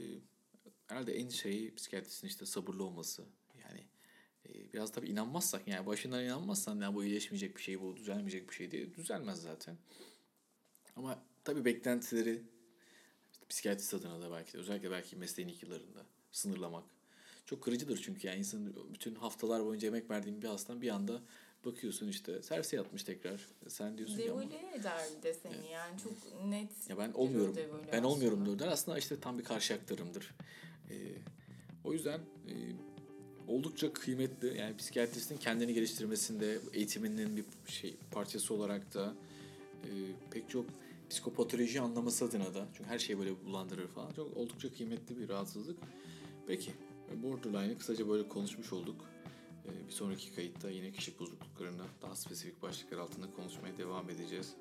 herhalde 0.87 1.13
en 1.13 1.29
şeyi 1.29 1.75
psikiyatristin 1.75 2.27
işte 2.27 2.45
sabırlı 2.45 2.83
olması. 2.83 3.25
Yani 3.63 3.83
e, 4.45 4.73
biraz 4.73 4.91
tabii 4.91 5.07
inanmazsak 5.07 5.67
yani 5.67 5.85
başından 5.85 6.23
inanmazsan 6.23 6.81
ya 6.81 6.95
bu 6.95 7.03
iyileşmeyecek 7.03 7.57
bir 7.57 7.61
şey 7.61 7.81
bu 7.81 7.97
düzelmeyecek 7.97 8.49
bir 8.49 8.55
şey 8.55 8.71
diye 8.71 8.93
düzelmez 8.93 9.41
zaten. 9.41 9.77
Ama 10.95 11.23
tabii 11.43 11.65
beklentileri 11.65 12.43
işte 13.31 13.45
psikiyatrist 13.49 13.93
adına 13.93 14.21
da 14.21 14.31
belki 14.31 14.53
de 14.53 14.57
özellikle 14.57 14.91
belki 14.91 15.15
mesleğin 15.15 15.49
ilk 15.49 15.63
yıllarında 15.63 16.05
sınırlamak. 16.31 16.94
Çok 17.45 17.63
kırıcıdır 17.63 18.01
çünkü 18.03 18.27
yani 18.27 18.39
insanın 18.39 18.75
bütün 18.93 19.15
haftalar 19.15 19.65
boyunca 19.65 19.87
emek 19.87 20.09
verdiğin 20.09 20.41
bir 20.41 20.47
hastan 20.47 20.81
bir 20.81 20.89
anda 20.89 21.21
bakıyorsun 21.65 22.07
işte 22.07 22.41
servise 22.41 22.75
yatmış 22.75 23.03
tekrar. 23.03 23.41
Sen 23.67 23.97
diyorsun 23.97 24.17
ki 24.17 24.31
ama 24.31 24.41
Devole 24.41 24.75
eder 24.75 24.99
de 25.23 25.33
seni 25.33 25.71
yani 25.71 25.99
çok 26.03 26.45
net. 26.45 26.89
ya 26.89 26.97
ben 26.97 27.11
olmuyorum. 27.11 27.55
devole 27.55 27.91
Ben 27.91 28.03
olmuyorum 28.03 28.45
diyorlar. 28.45 28.67
Aslında 28.67 28.97
işte 28.97 29.19
tam 29.19 29.39
bir 29.39 29.43
karşı 29.43 29.73
aktarımdır. 29.73 30.35
Ee, 30.89 30.95
o 31.83 31.93
yüzden 31.93 32.19
e, 32.19 32.53
oldukça 33.47 33.93
kıymetli. 33.93 34.57
Yani 34.57 34.77
psikiyatristin 34.77 35.37
kendini 35.37 35.73
geliştirmesinde, 35.73 36.59
eğitiminin 36.73 37.37
bir 37.37 37.71
şey 37.71 37.95
parçası 38.11 38.53
olarak 38.53 38.93
da 38.93 39.15
e, 39.83 39.89
pek 40.31 40.49
çok 40.49 40.65
psikopatoloji 41.09 41.81
anlaması 41.81 42.25
adına 42.25 42.53
da 42.53 42.67
çünkü 42.77 42.89
her 42.89 42.99
şey 42.99 43.19
böyle 43.19 43.45
bulandırır 43.45 43.87
falan. 43.87 44.11
Çok 44.11 44.37
oldukça 44.37 44.73
kıymetli 44.73 45.17
bir 45.17 45.29
rahatsızlık. 45.29 45.77
Peki 46.47 46.71
borderline'ı 47.23 47.77
kısaca 47.77 48.09
böyle 48.09 48.27
konuşmuş 48.27 48.73
olduk. 48.73 49.05
Ee, 49.65 49.87
bir 49.87 49.91
sonraki 49.91 50.35
kayıtta 50.35 50.69
yine 50.69 50.91
kişilik 50.91 51.19
bozukluklarını 51.19 51.83
daha 52.01 52.15
spesifik 52.15 52.61
başlıklar 52.61 52.97
altında 52.97 53.31
konuşmaya 53.31 53.77
devam 53.77 54.09
edeceğiz. 54.09 54.55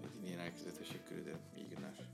Ee, 0.00 0.18
dinleyen 0.18 0.38
herkese 0.38 0.74
teşekkür 0.74 1.16
ederim. 1.16 1.38
İyi 1.56 1.68
günler. 1.68 2.13